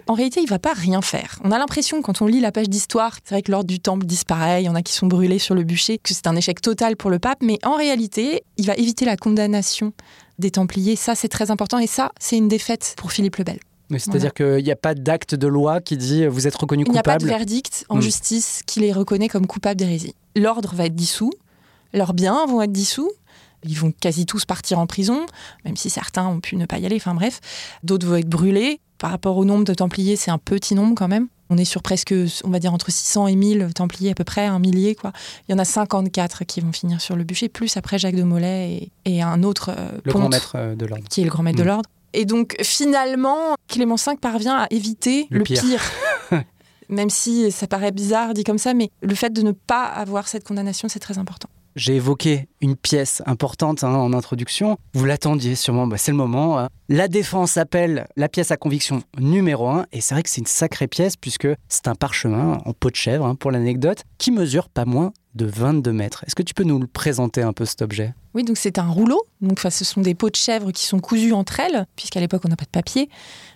en 0.06 0.14
réalité, 0.14 0.40
il 0.40 0.48
va 0.48 0.60
pas 0.60 0.72
rien 0.72 1.02
faire. 1.02 1.38
On 1.44 1.50
a 1.50 1.58
l'impression, 1.58 2.00
quand 2.02 2.22
on 2.22 2.26
lit 2.26 2.40
la 2.40 2.52
page 2.52 2.68
d'histoire, 2.70 3.18
c'est 3.24 3.34
vrai 3.34 3.42
que 3.42 3.50
l'ordre 3.50 3.66
du 3.66 3.80
temple 3.80 4.06
disparaît, 4.06 4.62
il 4.62 4.66
y 4.66 4.68
en 4.68 4.74
a 4.76 4.80
qui 4.80 4.94
sont 4.94 5.08
brûlés 5.08 5.40
sur 5.40 5.54
le 5.56 5.64
bûcher, 5.64 5.98
que 5.98 6.14
c'est 6.14 6.28
un 6.28 6.36
échec 6.36 6.60
total 6.62 6.96
pour 6.96 7.10
le 7.10 7.18
pape, 7.18 7.38
mais 7.42 7.58
en 7.64 7.74
réalité, 7.74 8.42
il 8.58 8.66
va 8.66 8.74
éviter 8.76 9.04
la 9.04 9.16
condamnation 9.16 9.92
des 10.38 10.52
Templiers. 10.52 10.96
Ça, 10.96 11.14
c'est 11.14 11.28
très 11.28 11.50
important, 11.50 11.78
et 11.78 11.88
ça, 11.88 12.12
c'est 12.20 12.38
une 12.38 12.48
défaite 12.48 12.94
pour 12.96 13.10
Philippe 13.12 13.36
le 13.36 13.44
Bel. 13.44 13.58
C'est-à-dire 13.90 14.34
qu'il 14.34 14.62
n'y 14.64 14.70
a 14.70 14.76
pas 14.76 14.94
d'acte 14.94 15.34
de 15.34 15.46
loi 15.46 15.80
qui 15.80 15.96
dit 15.96 16.24
euh, 16.24 16.28
vous 16.28 16.46
êtes 16.46 16.54
reconnu 16.56 16.84
Il 16.86 16.92
n'y 16.92 16.98
a 16.98 17.02
pas 17.02 17.18
de 17.18 17.22
coupable. 17.24 17.38
verdict 17.38 17.84
en 17.88 17.96
Mm. 17.96 18.02
justice 18.02 18.62
qui 18.66 18.80
les 18.80 18.92
reconnaît 18.92 19.28
comme 19.28 19.46
coupables 19.46 19.78
d'hérésie. 19.78 20.14
L'ordre 20.34 20.74
va 20.74 20.86
être 20.86 20.94
dissous, 20.94 21.32
leurs 21.92 22.12
biens 22.14 22.46
vont 22.46 22.62
être 22.62 22.72
dissous. 22.72 23.10
Ils 23.68 23.78
vont 23.78 23.92
quasi 24.00 24.26
tous 24.26 24.44
partir 24.44 24.78
en 24.78 24.86
prison, 24.86 25.24
même 25.64 25.76
si 25.76 25.90
certains 25.90 26.26
ont 26.28 26.40
pu 26.40 26.56
ne 26.56 26.66
pas 26.66 26.78
y 26.78 26.86
aller, 26.86 26.96
enfin 26.96 27.14
bref. 27.14 27.40
D'autres 27.82 28.06
vont 28.06 28.16
être 28.16 28.28
brûlés. 28.28 28.80
Par 28.98 29.10
rapport 29.10 29.36
au 29.36 29.44
nombre 29.44 29.64
de 29.64 29.74
Templiers, 29.74 30.16
c'est 30.16 30.30
un 30.30 30.38
petit 30.38 30.74
nombre 30.74 30.94
quand 30.94 31.08
même. 31.08 31.26
On 31.50 31.58
est 31.58 31.64
sur 31.64 31.82
presque, 31.82 32.14
on 32.44 32.50
va 32.50 32.58
dire, 32.58 32.72
entre 32.72 32.90
600 32.90 33.26
et 33.28 33.36
1000 33.36 33.68
Templiers 33.74 34.10
à 34.10 34.14
peu 34.14 34.24
près, 34.24 34.46
un 34.46 34.58
millier 34.58 34.94
quoi. 34.94 35.12
Il 35.48 35.52
y 35.52 35.54
en 35.54 35.58
a 35.58 35.64
54 35.64 36.44
qui 36.44 36.60
vont 36.60 36.72
finir 36.72 37.00
sur 37.00 37.14
le 37.16 37.24
bûcher, 37.24 37.48
plus 37.48 37.76
après 37.76 37.98
Jacques 37.98 38.14
de 38.16 38.22
Molay 38.22 38.90
et, 39.04 39.14
et 39.16 39.22
un 39.22 39.42
autre 39.42 39.70
euh, 39.76 39.90
Le 40.04 40.12
ponte 40.12 40.20
grand 40.22 40.28
maître 40.30 40.52
euh, 40.56 40.74
de 40.74 40.86
l'ordre. 40.86 41.04
qui 41.08 41.20
est 41.20 41.24
le 41.24 41.30
grand 41.30 41.42
maître 41.42 41.58
de 41.58 41.62
Mm. 41.64 41.66
l'ordre. 41.66 41.88
Et 42.12 42.24
donc 42.24 42.56
finalement, 42.62 43.54
Clément 43.68 43.96
V 43.96 44.12
parvient 44.20 44.56
à 44.56 44.66
éviter 44.70 45.26
Le 45.30 45.38
le, 45.38 45.44
pire. 45.44 45.62
pire. 45.62 45.82
Même 46.88 47.10
si 47.10 47.50
ça 47.50 47.66
paraît 47.66 47.90
bizarre 47.92 48.32
dit 48.32 48.44
comme 48.44 48.58
ça, 48.58 48.72
mais 48.74 48.90
le 49.02 49.14
fait 49.14 49.30
de 49.30 49.42
ne 49.42 49.52
pas 49.52 49.84
avoir 49.84 50.28
cette 50.28 50.44
condamnation, 50.44 50.88
c'est 50.88 51.00
très 51.00 51.18
important. 51.18 51.48
J'ai 51.74 51.96
évoqué 51.96 52.48
une 52.62 52.74
pièce 52.74 53.22
importante 53.26 53.84
hein, 53.84 53.92
en 53.94 54.14
introduction. 54.14 54.78
Vous 54.94 55.04
l'attendiez 55.04 55.56
sûrement, 55.56 55.86
bah, 55.86 55.98
c'est 55.98 56.10
le 56.10 56.16
moment. 56.16 56.58
hein. 56.58 56.68
La 56.88 57.06
défense 57.06 57.58
appelle 57.58 58.06
la 58.16 58.30
pièce 58.30 58.50
à 58.50 58.56
conviction 58.56 59.02
numéro 59.18 59.68
1. 59.68 59.84
Et 59.92 60.00
c'est 60.00 60.14
vrai 60.14 60.22
que 60.22 60.30
c'est 60.30 60.40
une 60.40 60.46
sacrée 60.46 60.86
pièce 60.86 61.16
puisque 61.16 61.48
c'est 61.68 61.86
un 61.88 61.94
parchemin 61.94 62.62
en 62.64 62.72
peau 62.72 62.88
de 62.90 62.96
chèvre, 62.96 63.26
hein, 63.26 63.34
pour 63.34 63.50
l'anecdote, 63.50 64.04
qui 64.16 64.30
mesure 64.30 64.70
pas 64.70 64.86
moins 64.86 65.12
de 65.36 65.46
22 65.46 65.92
mètres. 65.92 66.24
Est-ce 66.26 66.34
que 66.34 66.42
tu 66.42 66.54
peux 66.54 66.64
nous 66.64 66.78
le 66.78 66.86
présenter 66.86 67.42
un 67.42 67.52
peu 67.52 67.64
cet 67.64 67.82
objet? 67.82 68.14
Oui, 68.34 68.44
donc 68.44 68.56
c'est 68.56 68.78
un 68.78 68.88
rouleau. 68.88 69.22
Donc, 69.40 69.52
enfin, 69.58 69.70
ce 69.70 69.84
sont 69.84 70.00
des 70.00 70.14
peaux 70.14 70.30
de 70.30 70.36
chèvre 70.36 70.70
qui 70.70 70.84
sont 70.84 70.98
cousues 70.98 71.32
entre 71.32 71.60
elles, 71.60 71.86
puisqu'à 71.96 72.20
l'époque, 72.20 72.42
on 72.44 72.48
n'a 72.48 72.56
pas 72.56 72.64
de 72.64 72.70
papier. 72.70 73.08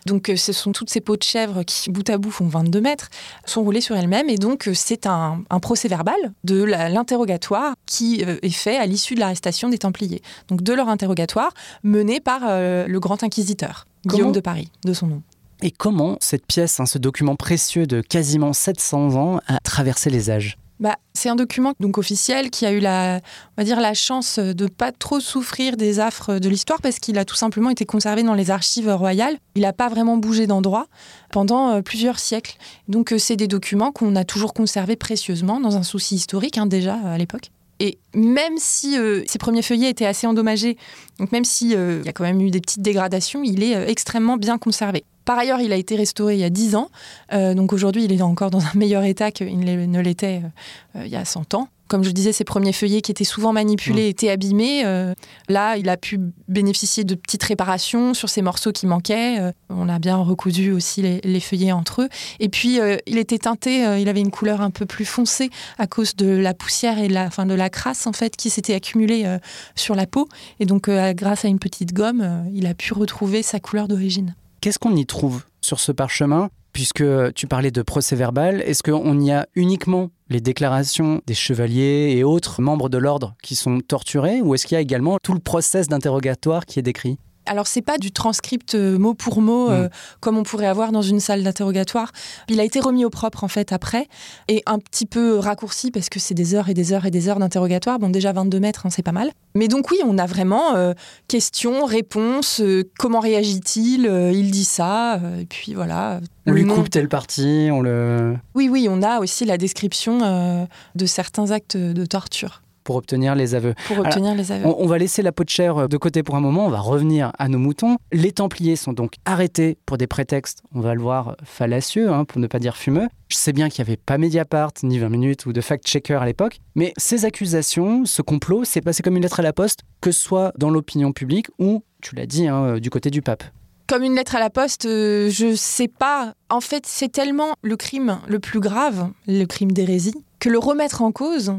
Donc, 0.06 0.28
euh, 0.28 0.36
ce 0.36 0.52
sont 0.52 0.72
toutes 0.72 0.90
ces 0.90 1.00
peaux 1.00 1.16
de 1.16 1.22
chèvre 1.22 1.62
qui, 1.64 1.90
bout 1.90 2.08
à 2.08 2.16
bout, 2.16 2.30
font 2.30 2.46
22 2.46 2.80
mètres, 2.80 3.08
sont 3.44 3.62
roulées 3.62 3.80
sur 3.80 3.96
elles-mêmes. 3.96 4.30
Et 4.30 4.36
donc, 4.36 4.68
euh, 4.68 4.74
c'est 4.74 5.06
un, 5.06 5.42
un 5.50 5.60
procès 5.60 5.88
verbal 5.88 6.16
de 6.44 6.62
l'interrogatoire 6.62 7.74
qui 7.86 8.24
euh, 8.24 8.38
est 8.42 8.50
fait 8.50 8.76
à 8.76 8.86
l'issue 8.86 9.14
de 9.14 9.20
l'arrestation 9.20 9.68
des 9.68 9.78
Templiers. 9.78 10.22
Donc, 10.48 10.62
de 10.62 10.72
leur 10.72 10.88
interrogatoire 10.88 11.52
mené 11.82 12.20
par 12.20 12.42
euh, 12.48 12.86
le 12.86 13.00
grand 13.00 13.22
inquisiteur, 13.22 13.86
Comment 14.02 14.14
Guillaume 14.14 14.32
de 14.32 14.40
Paris, 14.40 14.70
de 14.84 14.92
son 14.92 15.06
nom. 15.06 15.22
Et 15.62 15.70
comment 15.70 16.16
cette 16.20 16.46
pièce, 16.46 16.80
hein, 16.80 16.86
ce 16.86 16.98
document 16.98 17.36
précieux 17.36 17.86
de 17.86 18.00
quasiment 18.00 18.52
700 18.52 19.16
ans, 19.16 19.40
a 19.46 19.58
traversé 19.60 20.08
les 20.08 20.30
âges? 20.30 20.56
Bah, 20.80 20.96
c'est 21.12 21.28
un 21.28 21.36
document 21.36 21.74
donc 21.78 21.98
officiel 21.98 22.48
qui 22.48 22.64
a 22.64 22.72
eu 22.72 22.80
la, 22.80 23.20
on 23.56 23.60
va 23.60 23.64
dire, 23.64 23.78
la 23.80 23.92
chance 23.92 24.38
de 24.38 24.66
pas 24.66 24.92
trop 24.92 25.20
souffrir 25.20 25.76
des 25.76 26.00
affres 26.00 26.38
de 26.38 26.48
l'histoire 26.48 26.80
parce 26.80 26.98
qu'il 26.98 27.18
a 27.18 27.26
tout 27.26 27.34
simplement 27.34 27.68
été 27.68 27.84
conservé 27.84 28.22
dans 28.22 28.32
les 28.32 28.50
archives 28.50 28.88
royales. 28.88 29.36
Il 29.56 29.62
n'a 29.62 29.74
pas 29.74 29.90
vraiment 29.90 30.16
bougé 30.16 30.46
d'endroit 30.46 30.86
pendant 31.30 31.68
euh, 31.68 31.82
plusieurs 31.82 32.18
siècles. 32.18 32.56
Donc 32.88 33.12
euh, 33.12 33.18
c'est 33.18 33.36
des 33.36 33.46
documents 33.46 33.92
qu'on 33.92 34.16
a 34.16 34.24
toujours 34.24 34.54
conservés 34.54 34.96
précieusement 34.96 35.60
dans 35.60 35.76
un 35.76 35.82
souci 35.82 36.14
historique 36.14 36.56
hein, 36.56 36.64
déjà 36.64 36.94
à 36.94 37.18
l'époque. 37.18 37.50
Et 37.78 37.98
même 38.14 38.56
si 38.56 38.98
euh, 38.98 39.22
ces 39.26 39.38
premiers 39.38 39.62
feuillets 39.62 39.90
étaient 39.90 40.06
assez 40.06 40.26
endommagés, 40.26 40.78
donc 41.18 41.30
même 41.30 41.44
s'il 41.44 41.70
y 41.70 41.74
a 42.08 42.12
quand 42.12 42.24
même 42.24 42.40
eu 42.40 42.50
des 42.50 42.60
petites 42.60 42.82
dégradations, 42.82 43.42
il 43.44 43.62
est 43.62 43.90
extrêmement 43.90 44.38
bien 44.38 44.56
conservé. 44.56 45.04
Par 45.30 45.38
ailleurs, 45.38 45.60
il 45.60 45.72
a 45.72 45.76
été 45.76 45.94
restauré 45.94 46.34
il 46.34 46.40
y 46.40 46.44
a 46.44 46.50
10 46.50 46.74
ans, 46.74 46.90
euh, 47.32 47.54
donc 47.54 47.72
aujourd'hui 47.72 48.02
il 48.04 48.12
est 48.12 48.20
encore 48.20 48.50
dans 48.50 48.58
un 48.58 48.72
meilleur 48.74 49.04
état 49.04 49.30
qu'il 49.30 49.60
ne 49.60 50.00
l'était 50.00 50.42
euh, 50.42 50.98
euh, 50.98 51.06
il 51.06 51.12
y 51.12 51.14
a 51.14 51.24
100 51.24 51.54
ans. 51.54 51.68
comme 51.86 52.02
je 52.02 52.10
disais, 52.10 52.32
ses 52.32 52.42
premiers 52.42 52.72
feuillets 52.72 53.00
qui 53.00 53.12
étaient 53.12 53.22
souvent 53.22 53.52
manipulés 53.52 54.06
Mmh. 54.06 54.10
étaient 54.10 54.30
abîmés. 54.30 54.84
Euh, 54.84 55.14
là, 55.48 55.76
il 55.76 55.88
a 55.88 55.96
pu 55.96 56.18
bénéficier 56.48 57.04
de 57.04 57.14
petites 57.14 57.44
réparations 57.44 58.12
sur 58.12 58.28
ces 58.28 58.42
morceaux 58.42 58.72
qui 58.72 58.86
manquaient. 58.86 59.38
On 59.68 59.88
a 59.88 60.00
bien 60.00 60.16
recousu 60.16 60.72
aussi 60.72 61.00
les, 61.02 61.20
les 61.22 61.40
feuillets 61.40 61.70
entre 61.70 62.02
eux. 62.02 62.08
Et 62.40 62.48
puis, 62.48 62.80
il 63.06 63.18
était 63.18 63.38
teinté, 63.38 64.00
il 64.00 64.08
avait 64.08 64.20
une 64.20 64.30
couleur 64.32 64.60
un 64.60 64.70
peu 64.70 64.86
plus 64.86 65.04
foncée 65.04 65.50
à 65.78 65.86
cause 65.86 66.14
de 66.14 66.26
la 66.26 66.54
poussière 66.54 66.98
et 66.98 67.06
de 67.08 67.14
la, 67.14 67.24
enfin, 67.24 67.46
de 67.46 67.54
la 67.54 67.70
crasse 67.70 68.06
en 68.08 68.12
fait 68.12 68.36
qui 68.36 68.50
s'était 68.50 68.74
accumulée 68.74 69.26
sur 69.74 69.96
la 69.96 70.06
peau. 70.06 70.28
Et 70.60 70.66
donc, 70.66 70.88
grâce 70.88 71.44
à 71.44 71.48
une 71.48 71.58
petite 71.58 71.92
gomme, 71.92 72.44
il 72.54 72.66
a 72.66 72.74
pu 72.74 72.94
retrouver 72.94 73.42
sa 73.42 73.58
couleur 73.58 73.88
d'origine. 73.88 74.34
Qu'est-ce 74.60 74.78
qu'on 74.78 74.94
y 74.94 75.06
trouve 75.06 75.44
sur 75.62 75.80
ce 75.80 75.90
parchemin 75.90 76.50
Puisque 76.74 77.02
tu 77.34 77.46
parlais 77.46 77.70
de 77.70 77.80
procès 77.80 78.14
verbal, 78.14 78.60
est-ce 78.60 78.82
qu'on 78.82 79.18
y 79.18 79.32
a 79.32 79.46
uniquement 79.54 80.10
les 80.28 80.42
déclarations 80.42 81.22
des 81.26 81.34
chevaliers 81.34 82.14
et 82.14 82.24
autres 82.24 82.60
membres 82.60 82.90
de 82.90 82.98
l'ordre 82.98 83.34
qui 83.42 83.56
sont 83.56 83.80
torturés 83.80 84.42
ou 84.42 84.54
est-ce 84.54 84.66
qu'il 84.66 84.74
y 84.74 84.78
a 84.78 84.82
également 84.82 85.16
tout 85.22 85.32
le 85.32 85.40
process 85.40 85.88
d'interrogatoire 85.88 86.66
qui 86.66 86.78
est 86.78 86.82
décrit? 86.82 87.16
Alors, 87.50 87.66
c'est 87.66 87.82
pas 87.82 87.98
du 87.98 88.12
transcript 88.12 88.76
euh, 88.76 88.96
mot 88.96 89.12
pour 89.12 89.42
mot 89.42 89.70
euh, 89.70 89.88
comme 90.20 90.38
on 90.38 90.44
pourrait 90.44 90.68
avoir 90.68 90.92
dans 90.92 91.02
une 91.02 91.18
salle 91.18 91.42
d'interrogatoire. 91.42 92.12
Il 92.48 92.60
a 92.60 92.64
été 92.64 92.78
remis 92.78 93.04
au 93.04 93.10
propre 93.10 93.42
en 93.42 93.48
fait 93.48 93.72
après 93.72 94.06
et 94.46 94.62
un 94.66 94.78
petit 94.78 95.04
peu 95.04 95.36
raccourci 95.36 95.90
parce 95.90 96.08
que 96.08 96.20
c'est 96.20 96.34
des 96.34 96.54
heures 96.54 96.68
et 96.68 96.74
des 96.74 96.92
heures 96.92 97.06
et 97.06 97.10
des 97.10 97.28
heures 97.28 97.40
d'interrogatoire. 97.40 97.98
Bon, 97.98 98.08
déjà 98.08 98.32
22 98.32 98.60
mètres, 98.60 98.86
hein, 98.86 98.90
c'est 98.90 99.02
pas 99.02 99.10
mal. 99.10 99.32
Mais 99.56 99.66
donc 99.66 99.90
oui, 99.90 99.98
on 100.06 100.16
a 100.16 100.26
vraiment 100.26 100.76
euh, 100.76 100.92
questions, 101.26 101.86
réponses. 101.86 102.60
euh, 102.60 102.84
comment 103.00 103.18
réagit-il 103.18 104.06
Euh, 104.06 104.30
Il 104.32 104.52
dit 104.52 104.64
ça. 104.64 105.20
et 105.40 105.46
puis 105.46 105.74
voilà. 105.74 106.20
On 106.46 106.52
lui 106.52 106.64
coupe 106.64 106.88
telle 106.88 107.08
partie, 107.08 107.68
on 107.72 107.80
le 107.80 108.36
Oui, 108.54 108.68
oui, 108.70 108.86
on 108.88 109.02
a 109.02 109.18
aussi 109.18 109.44
la 109.44 109.58
description 109.58 110.68
de 110.94 111.06
certains 111.06 111.50
actes 111.50 111.76
de 111.76 112.06
torture 112.06 112.62
pour 112.84 112.96
obtenir 112.96 113.34
les 113.34 113.54
aveux. 113.54 113.74
pour 113.86 113.98
obtenir 113.98 114.34
les 114.34 114.52
aveux. 114.52 114.66
On, 114.66 114.76
on 114.78 114.86
va 114.86 114.98
laisser 114.98 115.22
la 115.22 115.32
peau 115.32 115.44
de 115.44 115.48
chair 115.48 115.88
de 115.88 115.96
côté 115.96 116.22
pour 116.22 116.36
un 116.36 116.40
moment, 116.40 116.66
on 116.66 116.70
va 116.70 116.80
revenir 116.80 117.32
à 117.38 117.48
nos 117.48 117.58
moutons. 117.58 117.96
Les 118.12 118.32
Templiers 118.32 118.76
sont 118.76 118.92
donc 118.92 119.14
arrêtés 119.24 119.78
pour 119.86 119.98
des 119.98 120.06
prétextes, 120.06 120.62
on 120.74 120.80
va 120.80 120.94
le 120.94 121.00
voir, 121.00 121.36
fallacieux, 121.44 122.10
hein, 122.10 122.24
pour 122.24 122.40
ne 122.40 122.46
pas 122.46 122.58
dire 122.58 122.76
fumeux. 122.76 123.08
Je 123.28 123.36
sais 123.36 123.52
bien 123.52 123.68
qu'il 123.68 123.84
n'y 123.84 123.90
avait 123.90 123.96
pas 123.96 124.18
Mediapart, 124.18 124.72
ni 124.82 124.98
20 124.98 125.08
minutes 125.08 125.46
ou 125.46 125.52
de 125.52 125.60
fact-checker 125.60 126.14
à 126.14 126.26
l'époque, 126.26 126.58
mais 126.74 126.92
ces 126.96 127.24
accusations, 127.24 128.04
ce 128.04 128.22
complot, 128.22 128.64
c'est 128.64 128.80
passé 128.80 129.02
comme 129.02 129.16
une 129.16 129.22
lettre 129.22 129.40
à 129.40 129.44
la 129.44 129.52
poste, 129.52 129.80
que 130.00 130.10
ce 130.10 130.20
soit 130.20 130.52
dans 130.58 130.70
l'opinion 130.70 131.12
publique 131.12 131.46
ou, 131.58 131.84
tu 132.02 132.16
l'as 132.16 132.26
dit, 132.26 132.48
hein, 132.48 132.78
du 132.78 132.90
côté 132.90 133.10
du 133.10 133.22
pape. 133.22 133.44
Comme 133.86 134.04
une 134.04 134.14
lettre 134.14 134.36
à 134.36 134.38
la 134.38 134.50
poste, 134.50 134.86
euh, 134.86 135.30
je 135.30 135.56
sais 135.56 135.88
pas. 135.88 136.34
En 136.48 136.60
fait, 136.60 136.86
c'est 136.86 137.10
tellement 137.10 137.54
le 137.62 137.76
crime 137.76 138.20
le 138.28 138.38
plus 138.38 138.60
grave, 138.60 139.10
le 139.26 139.44
crime 139.46 139.72
d'hérésie, 139.72 140.14
que 140.38 140.48
le 140.48 140.60
remettre 140.60 141.02
en 141.02 141.10
cause, 141.10 141.54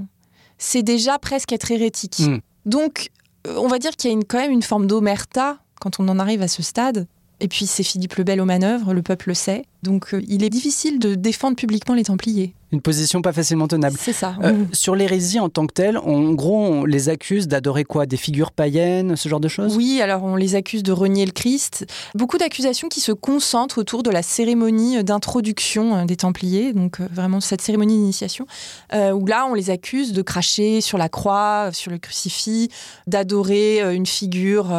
c'est 0.61 0.83
déjà 0.83 1.17
presque 1.17 1.51
être 1.51 1.71
hérétique. 1.71 2.19
Mm. 2.19 2.39
Donc, 2.65 3.09
euh, 3.47 3.55
on 3.57 3.67
va 3.67 3.79
dire 3.79 3.91
qu'il 3.95 4.11
y 4.11 4.13
a 4.13 4.15
une, 4.15 4.23
quand 4.23 4.37
même 4.37 4.51
une 4.51 4.61
forme 4.61 4.85
d'omerta 4.85 5.57
quand 5.81 5.99
on 5.99 6.07
en 6.07 6.19
arrive 6.19 6.43
à 6.43 6.47
ce 6.47 6.61
stade. 6.61 7.07
Et 7.39 7.47
puis, 7.47 7.65
c'est 7.65 7.81
Philippe 7.81 8.15
le 8.15 8.23
Bel 8.23 8.39
aux 8.39 8.45
manœuvres, 8.45 8.93
le 8.93 9.01
peuple 9.01 9.29
le 9.29 9.33
sait. 9.33 9.65
Donc, 9.81 10.13
euh, 10.13 10.21
il 10.27 10.43
est 10.43 10.51
difficile 10.51 10.99
de 10.99 11.15
défendre 11.15 11.55
publiquement 11.57 11.95
les 11.95 12.03
Templiers. 12.03 12.53
Une 12.71 12.81
position 12.81 13.21
pas 13.21 13.33
facilement 13.33 13.67
tenable. 13.67 13.97
C'est 13.99 14.13
ça. 14.13 14.35
Euh, 14.43 14.51
Mm. 14.53 14.67
sur 14.73 14.95
l'hérésie 14.95 15.39
en 15.39 15.49
tant 15.49 15.67
que 15.67 15.73
telle, 15.73 15.97
en 15.97 16.31
gros, 16.33 16.57
on 16.57 16.85
les 16.85 17.09
accuse 17.09 17.47
d'adorer 17.47 17.83
quoi? 17.83 18.05
Des 18.05 18.17
figures 18.17 18.51
païennes, 18.51 19.15
ce 19.15 19.27
genre 19.29 19.39
de 19.39 19.47
choses? 19.47 19.75
Oui, 19.75 20.01
alors 20.01 20.23
on 20.23 20.35
les 20.35 20.55
accuse 20.55 20.83
de 20.83 20.91
renier 20.91 21.25
le 21.25 21.31
Christ. 21.31 21.85
Beaucoup 22.15 22.37
d'accusations 22.37 22.87
qui 22.89 23.01
se 23.01 23.11
concentrent 23.11 23.77
autour 23.79 24.03
de 24.03 24.09
la 24.09 24.21
cérémonie 24.21 25.03
d'introduction 25.03 25.95
euh, 25.95 26.05
des 26.05 26.15
Templiers, 26.15 26.73
donc 26.73 26.99
euh, 26.99 27.07
vraiment 27.13 27.39
cette 27.41 27.61
cérémonie 27.61 27.95
d'initiation, 27.95 28.45
euh, 28.93 29.11
où 29.11 29.25
là 29.25 29.45
on 29.49 29.53
les 29.53 29.69
accuse 29.69 30.13
de 30.13 30.21
cracher 30.21 30.81
sur 30.81 30.97
la 30.97 31.09
croix, 31.09 31.69
sur 31.73 31.91
le 31.91 31.97
crucifix, 31.97 32.69
d'adorer 33.07 33.81
une 33.95 34.05
figure 34.05 34.73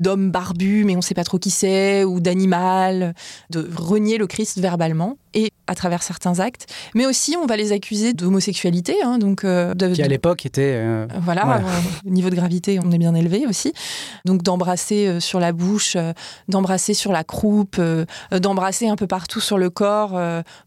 d'homme 0.00 0.30
barbu, 0.30 0.84
mais 0.84 0.94
on 0.94 0.98
ne 0.98 1.02
sait 1.02 1.14
pas 1.14 1.24
trop 1.24 1.38
qui 1.38 1.50
c'est, 1.50 2.04
ou 2.04 2.20
d'animal, 2.20 3.14
de 3.50 3.68
renier 3.76 4.18
le 4.18 4.26
Christ 4.26 4.58
verbalement 4.58 5.16
et 5.34 5.50
à 5.66 5.74
travers 5.74 6.02
certains 6.02 6.40
actes. 6.40 6.66
Mais 6.94 7.04
aussi 7.06 7.36
on 7.40 7.46
va 7.46 7.56
les 7.56 7.72
accuser 7.72 8.12
d'homosexualité, 8.14 8.94
hein, 9.04 9.18
donc 9.18 9.44
euh, 9.44 9.74
de- 9.74 9.88
Qui 9.94 10.02
à 10.02 10.08
l'époque 10.08 10.46
était. 10.46 10.72
euh, 10.76 11.06
voilà, 11.22 11.58
euh, 11.58 11.60
au 12.06 12.10
niveau 12.10 12.30
de 12.30 12.34
gravité, 12.34 12.78
on 12.82 12.90
est 12.90 12.98
bien 12.98 13.14
élevé 13.14 13.46
aussi. 13.46 13.72
Donc 14.24 14.42
d'embrasser 14.42 15.20
sur 15.20 15.40
la 15.40 15.52
bouche, 15.52 15.96
d'embrasser 16.48 16.94
sur 16.94 17.12
la 17.12 17.24
croupe, 17.24 17.80
d'embrasser 18.30 18.88
un 18.88 18.96
peu 18.96 19.06
partout 19.06 19.40
sur 19.40 19.58
le 19.58 19.70
corps 19.70 20.18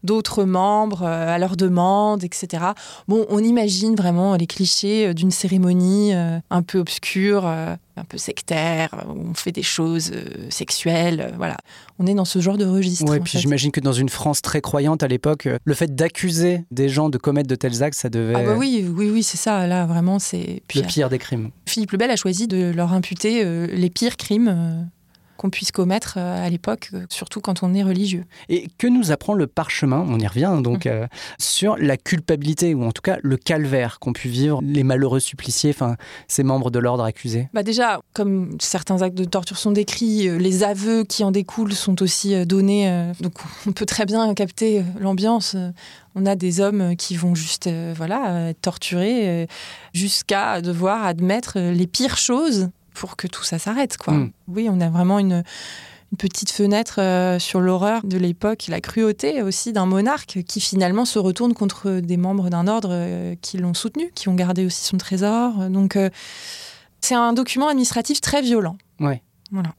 d'autres 0.04 0.44
membres 0.44 1.02
à 1.04 1.38
leur 1.38 1.56
demande, 1.56 2.24
etc. 2.24 2.62
Bon, 3.08 3.26
on 3.28 3.38
imagine 3.42 3.94
vraiment 3.96 4.36
les 4.36 4.46
clichés 4.46 5.14
d'une 5.14 5.30
cérémonie 5.30 6.12
un 6.14 6.62
peu 6.62 6.78
obscure, 6.78 7.50
un 7.96 8.04
peu 8.04 8.18
sectaire, 8.18 9.04
où 9.08 9.30
on 9.30 9.34
fait 9.34 9.52
des 9.52 9.62
choses 9.62 10.12
euh, 10.14 10.46
sexuelles. 10.50 11.20
euh, 11.20 11.36
voilà, 11.36 11.56
on 11.98 12.06
est 12.06 12.14
dans 12.14 12.24
ce 12.24 12.40
genre 12.40 12.56
de 12.56 12.64
registre. 12.64 13.04
En 13.10 13.20
puis 13.20 13.38
j'imagine 13.38 13.70
que 13.70 13.80
dans 13.80 13.92
une 13.92 14.08
France 14.08 14.42
très 14.42 14.60
croyante 14.60 15.02
à 15.02 15.08
l'époque, 15.08 15.46
euh, 15.46 15.58
le 15.64 15.74
fait 15.74 15.94
d'accuser 15.94 16.64
des 16.70 16.88
gens 16.88 17.08
de 17.08 17.18
commettre 17.18 17.48
de 17.48 17.54
tels 17.54 17.82
actes, 17.82 17.98
ça 17.98 18.08
devait 18.08 18.34
Ah 18.34 18.42
bah 18.42 18.56
oui, 18.56 18.86
oui, 18.88 19.10
oui, 19.10 19.22
c'est 19.22 19.36
ça. 19.36 19.66
Là, 19.66 19.86
vraiment, 19.86 20.18
c'est. 20.18 20.62
Le 20.74 20.82
pire 20.82 21.08
des 21.08 21.18
crimes. 21.18 21.50
Philippe 21.66 21.92
le 21.92 21.98
Bel 21.98 22.10
a 22.10 22.16
choisi 22.16 22.46
de 22.46 22.72
leur 22.74 22.92
imputer 22.92 23.44
les 23.66 23.90
pires 23.90 24.16
crimes 24.16 24.88
qu'on 25.36 25.50
puisse 25.50 25.72
commettre 25.72 26.14
euh, 26.18 26.46
à 26.46 26.48
l'époque, 26.48 26.90
euh, 26.94 27.06
surtout 27.08 27.40
quand 27.40 27.62
on 27.62 27.74
est 27.74 27.82
religieux. 27.82 28.24
Et 28.48 28.68
que 28.78 28.86
nous 28.86 29.10
apprend 29.10 29.34
le 29.34 29.46
parchemin, 29.46 30.04
on 30.08 30.18
y 30.18 30.26
revient 30.26 30.42
Mmh. 30.42 30.62
donc, 30.62 30.86
euh, 30.86 31.06
sur 31.38 31.76
la 31.76 31.96
culpabilité, 31.96 32.74
ou 32.74 32.84
en 32.84 32.92
tout 32.92 33.02
cas 33.02 33.18
le 33.22 33.36
calvaire 33.36 33.98
qu'ont 34.00 34.12
pu 34.12 34.28
vivre 34.28 34.60
les 34.62 34.82
malheureux 34.82 35.20
suppliciés, 35.20 35.70
enfin 35.70 35.96
ces 36.28 36.42
membres 36.42 36.70
de 36.70 36.78
l'ordre 36.78 37.04
accusés? 37.04 37.48
Bah 37.54 37.62
déjà, 37.62 38.00
comme 38.12 38.56
certains 38.60 39.02
actes 39.02 39.16
de 39.16 39.24
torture 39.24 39.58
sont 39.58 39.70
décrits, 39.70 40.28
les 40.38 40.62
aveux 40.64 41.04
qui 41.04 41.22
en 41.24 41.30
découlent 41.30 41.74
sont 41.74 42.02
aussi 42.02 42.44
donnés. 42.46 43.12
donc 43.20 43.34
on 43.66 43.72
peut 43.72 43.86
très 43.86 44.04
bien 44.04 44.34
capter 44.34 44.82
l'ambiance. 44.98 45.56
On 46.14 46.26
a 46.26 46.34
des 46.34 46.60
hommes 46.60 46.96
qui 46.96 47.16
vont 47.16 47.34
juste 47.34 47.70
voilà, 47.94 48.50
être 48.50 48.60
torturés 48.60 49.46
jusqu'à 49.94 50.60
devoir 50.60 51.04
admettre 51.04 51.58
les 51.58 51.86
pires 51.86 52.18
choses 52.18 52.68
pour 52.94 53.16
que 53.16 53.26
tout 53.26 53.44
ça 53.44 53.58
s'arrête. 53.58 53.96
quoi. 53.96 54.14
Mm. 54.14 54.32
Oui, 54.48 54.68
on 54.70 54.80
a 54.80 54.88
vraiment 54.88 55.18
une, 55.18 55.42
une 56.12 56.18
petite 56.18 56.50
fenêtre 56.50 56.96
euh, 56.98 57.38
sur 57.38 57.60
l'horreur 57.60 58.02
de 58.04 58.18
l'époque, 58.18 58.66
la 58.68 58.80
cruauté 58.80 59.40
aussi 59.42 59.72
d'un 59.72 59.86
monarque 59.86 60.40
qui 60.46 60.60
finalement 60.60 61.06
se 61.06 61.18
retourne 61.18 61.54
contre 61.54 62.00
des 62.00 62.18
membres 62.18 62.50
d'un 62.50 62.68
ordre 62.68 62.90
euh, 62.92 63.34
qui 63.40 63.56
l'ont 63.56 63.74
soutenu, 63.74 64.10
qui 64.14 64.28
ont 64.28 64.34
gardé 64.34 64.66
aussi 64.66 64.84
son 64.84 64.98
trésor. 64.98 65.70
Donc 65.70 65.96
euh, 65.96 66.10
c'est 67.00 67.14
un 67.14 67.32
document 67.32 67.68
administratif 67.68 68.20
très 68.20 68.42
violent. 68.42 68.76
Ouais. 69.00 69.22
Voilà. 69.50 69.70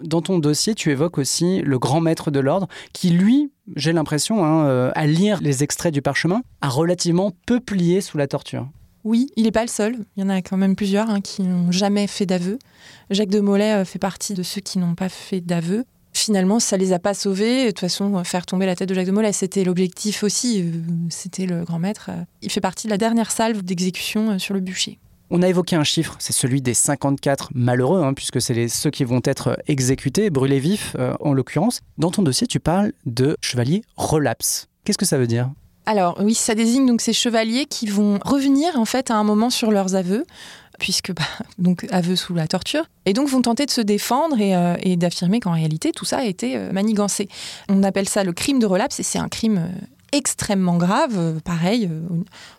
Dans 0.00 0.20
ton 0.20 0.38
dossier, 0.38 0.74
tu 0.74 0.90
évoques 0.90 1.18
aussi 1.18 1.60
le 1.60 1.78
grand 1.78 2.00
maître 2.00 2.30
de 2.30 2.38
l'ordre, 2.38 2.68
qui 2.92 3.10
lui, 3.10 3.50
j'ai 3.74 3.92
l'impression, 3.92 4.44
hein, 4.44 4.92
à 4.94 5.06
lire 5.08 5.40
les 5.42 5.64
extraits 5.64 5.92
du 5.92 6.02
parchemin, 6.02 6.42
a 6.60 6.68
relativement 6.68 7.32
peu 7.46 7.58
plié 7.58 8.00
sous 8.00 8.16
la 8.16 8.28
torture. 8.28 8.68
Oui, 9.08 9.28
il 9.36 9.44
n'est 9.44 9.52
pas 9.52 9.62
le 9.62 9.68
seul. 9.68 9.96
Il 10.16 10.22
y 10.22 10.22
en 10.22 10.28
a 10.28 10.42
quand 10.42 10.58
même 10.58 10.76
plusieurs 10.76 11.08
hein, 11.08 11.22
qui 11.22 11.40
n'ont 11.40 11.72
jamais 11.72 12.06
fait 12.06 12.26
d'aveu. 12.26 12.58
Jacques 13.08 13.30
de 13.30 13.40
Molay 13.40 13.72
euh, 13.72 13.84
fait 13.86 13.98
partie 13.98 14.34
de 14.34 14.42
ceux 14.42 14.60
qui 14.60 14.78
n'ont 14.78 14.94
pas 14.94 15.08
fait 15.08 15.40
d'aveu. 15.40 15.86
Finalement, 16.12 16.60
ça 16.60 16.76
les 16.76 16.92
a 16.92 16.98
pas 16.98 17.14
sauvés. 17.14 17.64
De 17.64 17.70
toute 17.70 17.80
façon, 17.80 18.22
faire 18.24 18.44
tomber 18.44 18.66
la 18.66 18.76
tête 18.76 18.90
de 18.90 18.94
Jacques 18.94 19.06
de 19.06 19.12
Molay, 19.12 19.32
c'était 19.32 19.64
l'objectif 19.64 20.22
aussi. 20.24 20.60
Euh, 20.62 20.72
C'était 21.08 21.46
le 21.46 21.64
grand 21.64 21.78
maître. 21.78 22.10
Il 22.42 22.50
fait 22.50 22.60
partie 22.60 22.86
de 22.86 22.90
la 22.90 22.98
dernière 22.98 23.30
salve 23.30 23.62
d'exécution 23.62 24.32
euh, 24.32 24.38
sur 24.38 24.52
le 24.52 24.60
bûcher. 24.60 24.98
On 25.30 25.40
a 25.40 25.48
évoqué 25.48 25.74
un 25.74 25.84
chiffre, 25.84 26.16
c'est 26.18 26.34
celui 26.34 26.60
des 26.60 26.74
54 26.74 27.50
malheureux, 27.54 28.02
hein, 28.02 28.12
puisque 28.12 28.42
c'est 28.42 28.68
ceux 28.68 28.90
qui 28.90 29.04
vont 29.04 29.22
être 29.24 29.58
exécutés, 29.68 30.28
brûlés 30.28 30.60
vifs 30.60 30.96
euh, 30.98 31.14
en 31.20 31.32
l'occurrence. 31.32 31.80
Dans 31.96 32.10
ton 32.10 32.22
dossier, 32.22 32.46
tu 32.46 32.60
parles 32.60 32.92
de 33.06 33.38
chevaliers 33.40 33.82
relapse. 33.96 34.68
Qu'est-ce 34.84 34.98
que 34.98 35.06
ça 35.06 35.16
veut 35.16 35.26
dire? 35.26 35.50
Alors 35.88 36.18
oui, 36.20 36.34
ça 36.34 36.54
désigne 36.54 36.86
donc 36.86 37.00
ces 37.00 37.14
chevaliers 37.14 37.64
qui 37.64 37.86
vont 37.86 38.18
revenir 38.22 38.78
en 38.78 38.84
fait 38.84 39.10
à 39.10 39.14
un 39.14 39.24
moment 39.24 39.48
sur 39.48 39.70
leurs 39.70 39.94
aveux, 39.94 40.26
puisque 40.78 41.14
bah, 41.14 41.22
donc 41.58 41.86
aveux 41.90 42.14
sous 42.14 42.34
la 42.34 42.46
torture, 42.46 42.84
et 43.06 43.14
donc 43.14 43.28
vont 43.28 43.40
tenter 43.40 43.64
de 43.64 43.70
se 43.70 43.80
défendre 43.80 44.38
et, 44.38 44.54
euh, 44.54 44.76
d'affirmer 44.96 45.40
qu'en 45.40 45.52
réalité 45.52 45.92
tout 45.92 46.04
ça 46.04 46.18
a 46.18 46.24
été 46.24 46.58
euh, 46.58 46.72
manigancé. 46.72 47.30
On 47.70 47.82
appelle 47.82 48.06
ça 48.06 48.22
le 48.22 48.34
crime 48.34 48.58
de 48.58 48.66
relapse 48.66 49.00
et 49.00 49.02
c'est 49.02 49.18
un 49.18 49.30
crime 49.30 49.56
euh, 49.56 49.84
extrêmement 50.12 50.76
grave, 50.76 51.14
euh, 51.16 51.40
pareil 51.40 51.88
euh, 51.90 52.00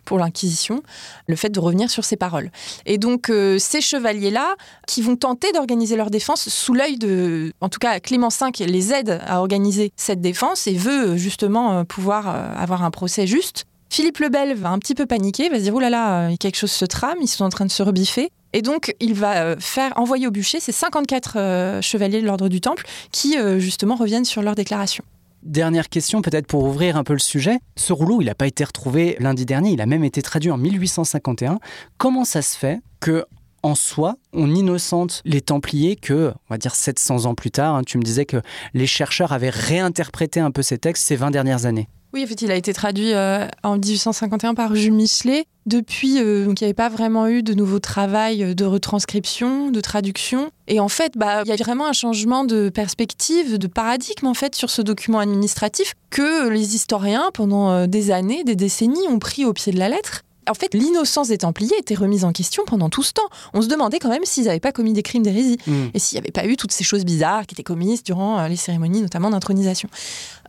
pour 0.05 0.19
l'Inquisition, 0.19 0.83
le 1.27 1.35
fait 1.35 1.49
de 1.49 1.59
revenir 1.59 1.89
sur 1.89 2.05
ses 2.05 2.15
paroles. 2.15 2.51
Et 2.85 2.97
donc 2.97 3.29
euh, 3.29 3.57
ces 3.59 3.81
chevaliers-là, 3.81 4.55
qui 4.87 5.01
vont 5.01 5.15
tenter 5.15 5.51
d'organiser 5.51 5.95
leur 5.95 6.09
défense 6.09 6.49
sous 6.49 6.73
l'œil 6.73 6.97
de, 6.97 7.53
en 7.61 7.69
tout 7.69 7.79
cas 7.79 7.99
Clément 7.99 8.29
V 8.29 8.65
les 8.65 8.93
aide 8.93 9.21
à 9.25 9.39
organiser 9.39 9.91
cette 9.95 10.21
défense 10.21 10.67
et 10.67 10.73
veut 10.73 11.17
justement 11.17 11.85
pouvoir 11.85 12.27
avoir 12.27 12.83
un 12.83 12.91
procès 12.91 13.27
juste. 13.27 13.65
Philippe 13.89 14.19
le 14.19 14.29
Bel 14.29 14.55
va 14.55 14.69
un 14.69 14.79
petit 14.79 14.95
peu 14.95 15.05
paniquer, 15.05 15.49
va 15.49 15.57
se 15.57 15.63
dire 15.63 15.75
oh 15.75 15.79
là 15.79 15.89
là, 15.89 16.35
quelque 16.37 16.57
chose 16.57 16.71
se 16.71 16.85
trame, 16.85 17.17
ils 17.21 17.27
sont 17.27 17.43
en 17.43 17.49
train 17.49 17.65
de 17.65 17.71
se 17.71 17.81
rebiffer. 17.83 18.29
Et 18.53 18.61
donc, 18.61 18.95
il 18.99 19.13
va 19.13 19.57
faire 19.59 19.93
envoyer 19.95 20.25
au 20.25 20.31
bûcher 20.31 20.59
ces 20.59 20.71
54 20.71 21.33
euh, 21.35 21.81
chevaliers 21.81 22.21
de 22.21 22.25
l'ordre 22.25 22.49
du 22.49 22.61
Temple 22.61 22.85
qui, 23.11 23.37
justement, 23.57 23.95
reviennent 23.95 24.25
sur 24.25 24.41
leur 24.41 24.55
déclaration. 24.55 25.03
Dernière 25.43 25.87
question, 25.87 26.21
peut-être 26.21 26.47
pour 26.47 26.65
ouvrir 26.65 26.97
un 26.97 27.03
peu 27.03 27.13
le 27.13 27.19
sujet. 27.19 27.59
Ce 27.77 27.93
rouleau, 27.93 28.21
il 28.21 28.25
n'a 28.25 28.35
pas 28.35 28.47
été 28.47 28.63
retrouvé 28.63 29.15
lundi 29.19 29.45
dernier, 29.45 29.71
il 29.71 29.81
a 29.81 29.85
même 29.85 30.03
été 30.03 30.21
traduit 30.21 30.51
en 30.51 30.57
1851. 30.57 31.59
Comment 31.97 32.25
ça 32.25 32.41
se 32.41 32.57
fait 32.57 32.81
que 32.99 33.25
en 33.63 33.75
soi, 33.75 34.15
on 34.33 34.53
innocente 34.53 35.21
les 35.25 35.41
Templiers 35.41 35.95
que, 35.95 36.31
on 36.31 36.53
va 36.53 36.57
dire 36.57 36.75
700 36.75 37.25
ans 37.25 37.35
plus 37.35 37.51
tard, 37.51 37.75
hein, 37.75 37.83
tu 37.85 37.97
me 37.97 38.03
disais 38.03 38.25
que 38.25 38.41
les 38.73 38.87
chercheurs 38.87 39.33
avaient 39.33 39.49
réinterprété 39.49 40.39
un 40.39 40.51
peu 40.51 40.61
ces 40.61 40.77
textes 40.77 41.05
ces 41.05 41.15
20 41.15 41.31
dernières 41.31 41.65
années? 41.65 41.89
Oui, 42.11 42.23
en 42.23 42.27
fait, 42.27 42.41
il 42.41 42.51
a 42.51 42.55
été 42.55 42.73
traduit 42.73 43.13
euh, 43.13 43.47
en 43.63 43.77
1851 43.77 44.55
par 44.55 44.73
Jules 44.73 44.93
Michelet. 44.93 45.45
Depuis, 45.67 46.19
euh, 46.19 46.45
donc, 46.45 46.59
il 46.59 46.63
n'y 46.63 46.67
avait 46.67 46.73
pas 46.73 46.89
vraiment 46.89 47.27
eu 47.27 47.43
de 47.43 47.53
nouveau 47.53 47.77
travail 47.77 48.55
de 48.55 48.65
retranscription, 48.65 49.69
de 49.69 49.79
traduction. 49.79 50.49
Et 50.67 50.79
en 50.79 50.89
fait, 50.89 51.13
bah, 51.17 51.43
il 51.45 51.49
y 51.49 51.51
a 51.51 51.55
vraiment 51.55 51.85
un 51.85 51.93
changement 51.93 52.45
de 52.45 52.69
perspective, 52.69 53.59
de 53.59 53.67
paradigme 53.67 54.25
en 54.25 54.33
fait 54.33 54.55
sur 54.55 54.71
ce 54.71 54.81
document 54.81 55.19
administratif 55.19 55.93
que 56.09 56.49
les 56.49 56.75
historiens, 56.75 57.29
pendant 57.33 57.69
euh, 57.69 57.85
des 57.85 58.09
années, 58.09 58.43
des 58.43 58.55
décennies, 58.55 59.07
ont 59.07 59.19
pris 59.19 59.45
au 59.45 59.53
pied 59.53 59.71
de 59.71 59.77
la 59.77 59.89
lettre 59.89 60.23
en 60.49 60.53
fait, 60.53 60.73
l'innocence 60.73 61.29
des 61.29 61.37
Templiers 61.37 61.77
était 61.77 61.95
remise 61.95 62.25
en 62.25 62.31
question 62.31 62.63
pendant 62.65 62.89
tout 62.89 63.03
ce 63.03 63.13
temps. 63.13 63.29
On 63.53 63.61
se 63.61 63.67
demandait 63.67 63.99
quand 63.99 64.09
même 64.09 64.25
s'ils 64.25 64.45
n'avaient 64.45 64.59
pas 64.59 64.71
commis 64.71 64.93
des 64.93 65.03
crimes 65.03 65.23
d'hérésie 65.23 65.57
mm. 65.67 65.87
et 65.93 65.99
s'il 65.99 66.15
n'y 66.15 66.19
avait 66.19 66.31
pas 66.31 66.45
eu 66.45 66.55
toutes 66.57 66.71
ces 66.71 66.83
choses 66.83 67.05
bizarres 67.05 67.45
qui 67.45 67.55
étaient 67.55 67.63
commises 67.63 68.03
durant 68.03 68.39
euh, 68.39 68.47
les 68.47 68.55
cérémonies, 68.55 69.01
notamment 69.01 69.29
d'intronisation. 69.29 69.89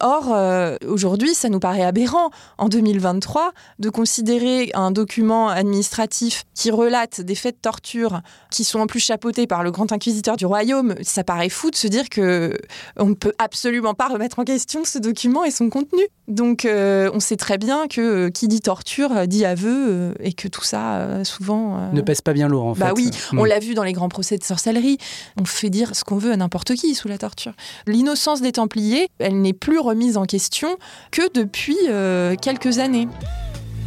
Or, 0.00 0.32
euh, 0.32 0.76
aujourd'hui, 0.86 1.34
ça 1.34 1.48
nous 1.48 1.60
paraît 1.60 1.82
aberrant, 1.82 2.30
en 2.58 2.68
2023, 2.68 3.52
de 3.78 3.90
considérer 3.90 4.70
un 4.74 4.90
document 4.90 5.48
administratif 5.48 6.44
qui 6.54 6.70
relate 6.70 7.20
des 7.20 7.34
faits 7.34 7.56
de 7.56 7.60
torture 7.60 8.20
qui 8.50 8.64
sont 8.64 8.80
en 8.80 8.86
plus 8.86 9.00
chapeautés 9.00 9.46
par 9.46 9.62
le 9.62 9.70
grand 9.70 9.92
inquisiteur 9.92 10.36
du 10.36 10.46
royaume. 10.46 10.94
Ça 11.02 11.24
paraît 11.24 11.48
fou 11.48 11.70
de 11.70 11.76
se 11.76 11.86
dire 11.86 12.08
que 12.08 12.56
on 12.96 13.06
ne 13.06 13.14
peut 13.14 13.34
absolument 13.38 13.94
pas 13.94 14.08
remettre 14.08 14.38
en 14.38 14.44
question 14.44 14.84
ce 14.84 14.98
document 14.98 15.44
et 15.44 15.50
son 15.50 15.68
contenu. 15.68 16.02
Donc, 16.28 16.64
euh, 16.64 17.10
on 17.12 17.20
sait 17.20 17.36
très 17.36 17.58
bien 17.58 17.88
que 17.88 18.28
qui 18.28 18.48
dit 18.48 18.60
torture 18.60 19.26
dit 19.26 19.44
aveu 19.44 19.89
euh, 19.90 20.14
et 20.20 20.32
que 20.32 20.48
tout 20.48 20.64
ça, 20.64 20.96
euh, 20.96 21.24
souvent... 21.24 21.76
Euh, 21.76 21.92
ne 21.92 22.00
pèse 22.00 22.20
pas 22.20 22.32
bien 22.32 22.48
lourd, 22.48 22.66
en 22.66 22.72
bah 22.72 22.86
fait. 22.86 22.92
Bah 22.92 22.92
oui, 22.96 23.10
on 23.36 23.44
l'a 23.44 23.58
vu 23.58 23.74
dans 23.74 23.84
les 23.84 23.92
grands 23.92 24.08
procès 24.08 24.38
de 24.38 24.44
sorcellerie. 24.44 24.98
On 25.40 25.44
fait 25.44 25.70
dire 25.70 25.94
ce 25.94 26.04
qu'on 26.04 26.16
veut 26.16 26.32
à 26.32 26.36
n'importe 26.36 26.74
qui 26.74 26.94
sous 26.94 27.08
la 27.08 27.18
torture. 27.18 27.52
L'innocence 27.86 28.40
des 28.40 28.52
Templiers, 28.52 29.08
elle 29.18 29.40
n'est 29.40 29.52
plus 29.52 29.78
remise 29.78 30.16
en 30.16 30.24
question 30.24 30.76
que 31.10 31.22
depuis 31.32 31.76
quelques 32.40 32.78
années. 32.78 33.08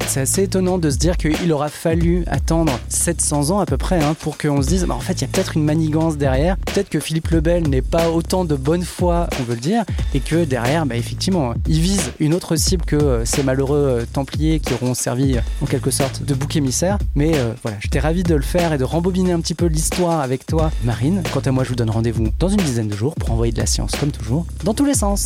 C'est 0.07 0.21
assez 0.21 0.43
étonnant 0.43 0.77
de 0.77 0.89
se 0.89 0.97
dire 0.97 1.17
qu'il 1.17 1.51
aura 1.51 1.69
fallu 1.69 2.23
attendre 2.27 2.79
700 2.89 3.49
ans 3.51 3.59
à 3.59 3.65
peu 3.65 3.77
près 3.77 4.03
hein, 4.03 4.15
pour 4.19 4.37
qu'on 4.37 4.61
se 4.61 4.67
dise 4.67 4.85
bah, 4.85 4.93
en 4.93 4.99
fait 4.99 5.13
il 5.13 5.21
y 5.21 5.23
a 5.23 5.27
peut-être 5.27 5.57
une 5.57 5.63
manigance 5.63 6.17
derrière, 6.17 6.57
peut-être 6.57 6.89
que 6.89 6.99
Philippe 6.99 7.29
le 7.29 7.41
Bel 7.41 7.67
n'est 7.67 7.81
pas 7.81 8.09
autant 8.09 8.45
de 8.45 8.55
bonne 8.55 8.83
foi 8.83 9.27
on 9.39 9.43
veut 9.43 9.55
le 9.55 9.61
dire 9.61 9.83
et 10.13 10.19
que 10.19 10.45
derrière 10.45 10.85
bah, 10.85 10.95
effectivement 10.95 11.53
il 11.67 11.79
vise 11.79 12.11
une 12.19 12.33
autre 12.33 12.55
cible 12.55 12.85
que 12.85 12.95
euh, 12.95 13.25
ces 13.25 13.43
malheureux 13.43 14.01
euh, 14.01 14.05
Templiers 14.11 14.59
qui 14.59 14.73
auront 14.73 14.93
servi 14.93 15.37
en 15.61 15.65
quelque 15.65 15.91
sorte 15.91 16.23
de 16.23 16.33
bouc 16.33 16.55
émissaire. 16.55 16.97
Mais 17.15 17.35
euh, 17.35 17.53
voilà, 17.63 17.77
j'étais 17.79 17.99
ravi 17.99 18.23
de 18.23 18.35
le 18.35 18.41
faire 18.41 18.73
et 18.73 18.77
de 18.77 18.83
rembobiner 18.83 19.31
un 19.31 19.39
petit 19.39 19.55
peu 19.55 19.65
l'histoire 19.65 20.19
avec 20.19 20.45
toi 20.45 20.71
Marine. 20.83 21.23
Quant 21.33 21.41
à 21.41 21.51
moi 21.51 21.63
je 21.63 21.69
vous 21.69 21.75
donne 21.75 21.89
rendez-vous 21.89 22.27
dans 22.39 22.49
une 22.49 22.57
dizaine 22.57 22.87
de 22.87 22.95
jours 22.95 23.15
pour 23.15 23.31
envoyer 23.31 23.53
de 23.53 23.59
la 23.59 23.65
science 23.65 23.91
comme 23.99 24.11
toujours 24.11 24.45
dans 24.63 24.73
tous 24.73 24.85
les 24.85 24.95
sens. 24.95 25.25